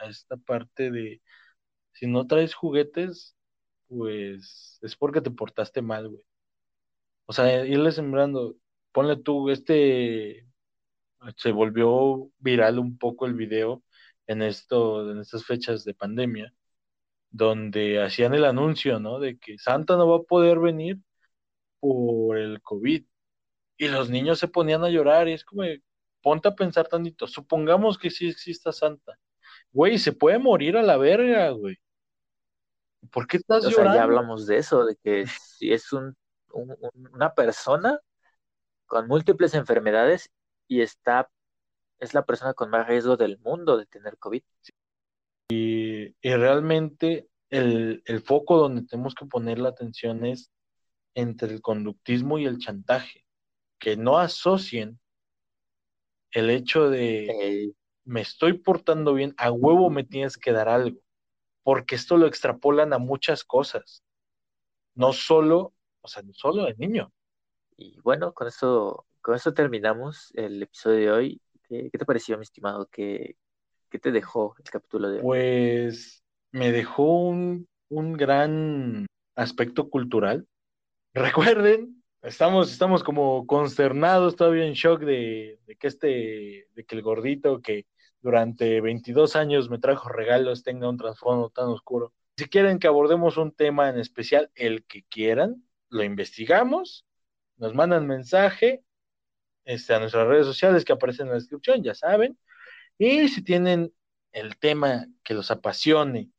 a 0.01 0.08
esta 0.10 0.36
parte 0.38 0.91
de 0.91 1.21
si 1.93 2.08
no 2.08 2.27
traes 2.27 2.53
juguetes, 2.56 3.38
pues 3.88 4.79
es 4.82 4.95
porque 4.97 5.21
te 5.21 5.32
portaste 5.32 5.82
mal, 5.82 6.10
güey. 6.10 6.23
O 7.25 7.34
sea, 7.34 7.65
irle 7.65 7.91
sembrando, 7.93 8.58
ponle 8.91 9.17
tú, 9.17 9.49
este 9.49 10.47
se 11.38 11.51
volvió 11.51 12.29
viral 12.39 12.79
un 12.79 12.97
poco 12.97 13.25
el 13.25 13.34
video 13.36 13.84
en 14.27 14.41
esto, 14.41 15.12
en 15.12 15.19
estas 15.19 15.45
fechas 15.45 15.86
de 15.86 15.93
pandemia, 15.95 16.53
donde 17.32 18.03
hacían 18.03 18.34
el 18.36 18.45
anuncio, 18.45 18.99
¿no? 18.99 19.19
De 19.19 19.38
que 19.39 19.58
Santa 19.60 19.97
no 19.97 20.10
va 20.10 20.17
a 20.17 20.23
poder 20.23 20.60
venir 20.60 20.99
por 21.79 22.38
el 22.38 22.62
COVID. 22.62 23.06
Y 23.77 23.88
los 23.88 24.09
niños 24.09 24.39
se 24.39 24.47
ponían 24.47 24.83
a 24.83 24.89
llorar 24.89 25.27
y 25.27 25.33
es 25.33 25.43
como, 25.43 25.63
ponte 26.21 26.47
a 26.47 26.55
pensar 26.55 26.88
tantito, 26.88 27.27
supongamos 27.27 27.97
que 27.97 28.09
sí 28.09 28.29
exista 28.29 28.71
Santa. 28.71 29.17
Güey, 29.71 29.97
se 29.97 30.13
puede 30.13 30.39
morir 30.39 30.77
a 30.77 30.83
la 30.83 30.97
verga, 30.97 31.49
güey. 31.51 31.77
¿Por 33.12 33.27
qué 33.27 33.38
estás 33.38 33.65
O 33.65 33.69
sea, 33.69 33.77
llorando? 33.77 33.97
ya 33.97 34.03
hablamos 34.03 34.47
de 34.47 34.57
eso, 34.57 34.86
de 34.86 34.95
que 35.03 35.25
si 35.27 35.73
es 35.73 35.91
un, 35.91 36.15
un- 36.53 36.75
un- 36.79 37.07
una 37.13 37.33
persona 37.33 37.99
con 38.86 39.07
múltiples 39.07 39.53
enfermedades 39.55 40.29
y 40.67 40.81
está, 40.81 41.29
es 41.99 42.13
la 42.13 42.25
persona 42.25 42.53
con 42.53 42.69
más 42.69 42.88
riesgo 42.88 43.17
del 43.17 43.39
mundo 43.39 43.77
de 43.77 43.86
tener 43.88 44.17
COVID. 44.17 44.43
Y 45.49 46.13
realmente 46.23 47.27
el, 47.49 48.01
el 48.05 48.21
foco 48.21 48.57
donde 48.57 48.83
tenemos 48.83 49.15
que 49.15 49.25
poner 49.25 49.59
la 49.59 49.69
atención 49.69 50.25
es 50.25 50.49
entre 51.15 51.53
el 51.53 51.62
conductismo 51.62 52.39
y 52.39 52.45
el 52.45 52.57
chantaje. 52.57 53.22
Que 53.84 53.98
no 53.98 54.17
asocien 54.17 54.98
el 56.32 56.50
hecho 56.50 56.89
de 56.89 57.74
me 58.06 58.22
estoy 58.22 58.54
portando 58.54 59.13
bien, 59.13 59.34
a 59.38 59.52
huevo 59.52 59.89
me 59.89 60.06
tienes 60.06 60.38
que 60.38 60.54
dar 60.54 60.69
algo. 60.69 61.00
Porque 61.63 61.96
esto 61.96 62.15
lo 62.15 62.26
extrapolan 62.26 62.93
a 62.93 62.98
muchas 62.98 63.43
cosas. 63.43 64.02
No 64.96 65.12
solo, 65.12 65.74
o 66.00 66.08
sea, 66.08 66.24
no 66.24 66.34
solo 66.34 66.65
el 66.65 66.78
niño. 66.78 67.12
y 67.76 68.00
bueno, 68.00 68.34
con 68.34 68.48
esto, 68.48 69.06
con 69.22 69.36
esto 69.36 69.54
terminamos 69.54 70.32
el 70.36 70.63
episodio 70.63 70.98
de 70.98 71.12
hoy. 71.12 71.41
¿Qué, 71.67 71.89
qué 71.91 71.98
te 71.98 72.06
pareció, 72.06 72.38
mi 72.38 72.43
estimado? 72.43 72.88
¿Qué, 72.89 73.36
qué 73.89 74.00
te 74.00 74.13
dejó 74.13 74.56
el 74.60 74.63
capítulo 74.63 75.10
de 75.10 75.17
hoy? 75.17 75.24
Pues 75.24 76.24
me 76.52 76.72
dejó 76.72 77.04
un, 77.04 77.67
un 77.89 78.13
gran 78.13 79.08
aspecto 79.36 79.89
cultural. 79.89 80.48
Recuerden, 81.13 81.92
estamos, 82.23 82.71
estamos 82.71 83.03
como 83.03 83.45
consternados, 83.45 84.36
todavía 84.36 84.65
en 84.65 84.73
shock 84.73 85.01
de, 85.01 85.59
de 85.65 85.75
que 85.75 85.88
este, 85.88 86.67
de 86.73 86.86
que 86.86 86.95
el 86.95 87.01
gordito 87.01 87.62
que 87.62 87.86
durante 88.21 88.81
22 88.81 89.36
años 89.36 89.69
me 89.69 89.79
trajo 89.79 90.09
regalos 90.09 90.63
tenga 90.63 90.89
un 90.89 90.97
trasfondo 90.97 91.49
tan 91.49 91.65
oscuro. 91.67 92.13
Si 92.38 92.45
quieren 92.45 92.79
que 92.79 92.88
abordemos 92.88 93.38
un 93.38 93.51
tema 93.51 93.89
en 93.89 93.99
especial, 93.99 94.49
el 94.55 94.86
que 94.86 95.03
quieran, 95.03 95.63
lo 95.89 96.03
investigamos, 96.03 97.05
nos 97.57 97.75
mandan 97.75 98.07
mensaje 98.07 98.83
este, 99.65 99.93
a 99.93 99.99
nuestras 99.99 100.27
redes 100.27 100.45
sociales 100.45 100.86
que 100.86 100.93
aparecen 100.93 101.27
en 101.27 101.33
la 101.33 101.36
descripción, 101.36 101.83
ya 101.83 101.93
saben. 101.93 102.38
Y 102.97 103.27
si 103.27 103.43
tienen 103.43 103.93
el 104.31 104.58
tema 104.58 105.06
que 105.23 105.33
los 105.33 105.52
apasione 105.52 106.31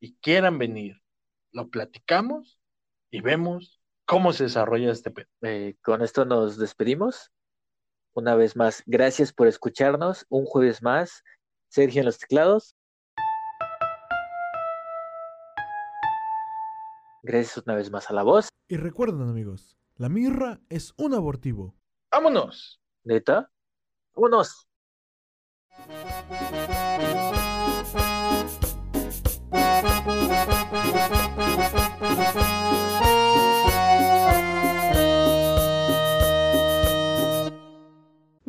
y 0.00 0.14
quieran 0.16 0.58
venir, 0.58 1.02
lo 1.52 1.68
platicamos 1.68 2.58
y 3.10 3.20
vemos 3.20 3.79
cómo 4.10 4.32
se 4.32 4.42
desarrolla 4.44 4.90
este 4.90 5.12
pedo. 5.12 5.28
Eh, 5.42 5.76
con 5.84 6.02
esto 6.02 6.24
nos 6.24 6.58
despedimos. 6.58 7.30
Una 8.12 8.34
vez 8.34 8.56
más, 8.56 8.82
gracias 8.84 9.32
por 9.32 9.46
escucharnos. 9.46 10.26
Un 10.28 10.46
jueves 10.46 10.82
más. 10.82 11.22
Sergio 11.68 12.00
en 12.00 12.06
los 12.06 12.18
teclados. 12.18 12.74
Gracias 17.22 17.62
una 17.64 17.76
vez 17.76 17.92
más 17.92 18.10
a 18.10 18.14
la 18.14 18.24
voz. 18.24 18.48
Y 18.66 18.78
recuerden 18.78 19.28
amigos, 19.28 19.76
la 19.94 20.08
mirra 20.08 20.58
es 20.68 20.92
un 20.96 21.14
abortivo. 21.14 21.76
¡Vámonos! 22.10 22.80
Neta. 23.04 23.48
Vámonos. 24.16 24.66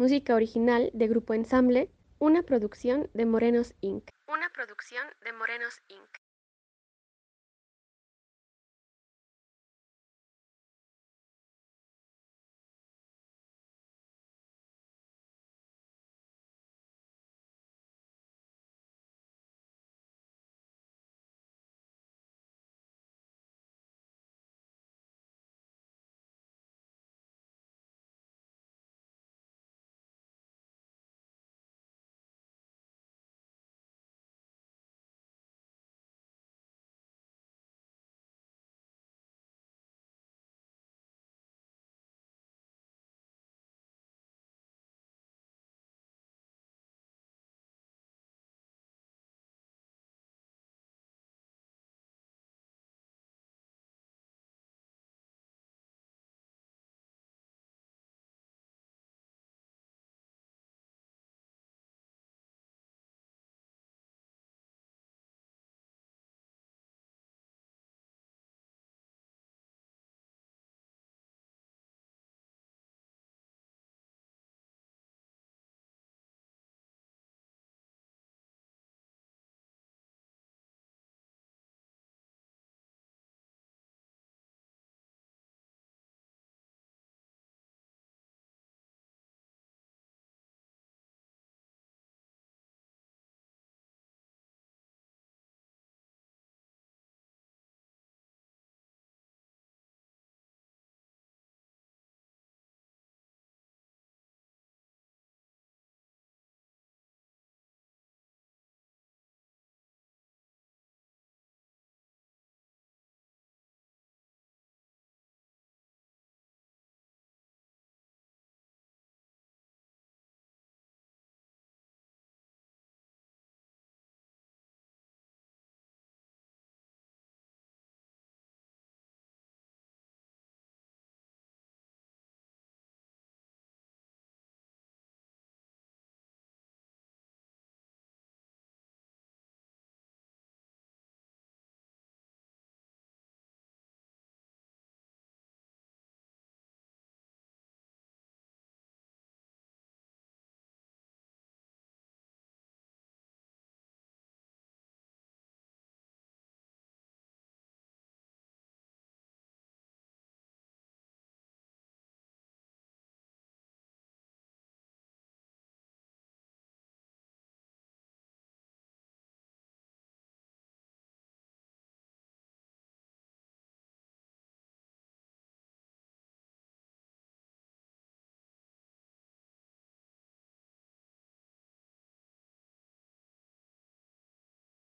Música 0.01 0.33
original 0.33 0.89
de 0.95 1.07
Grupo 1.07 1.35
Ensamble, 1.35 1.91
una 2.17 2.41
producción 2.41 3.11
de 3.13 3.27
Morenos 3.27 3.75
Inc. 3.81 4.09
Una 4.27 4.49
producción 4.49 5.05
de 5.23 5.31
Morenos 5.31 5.79
Inc. 5.89 6.10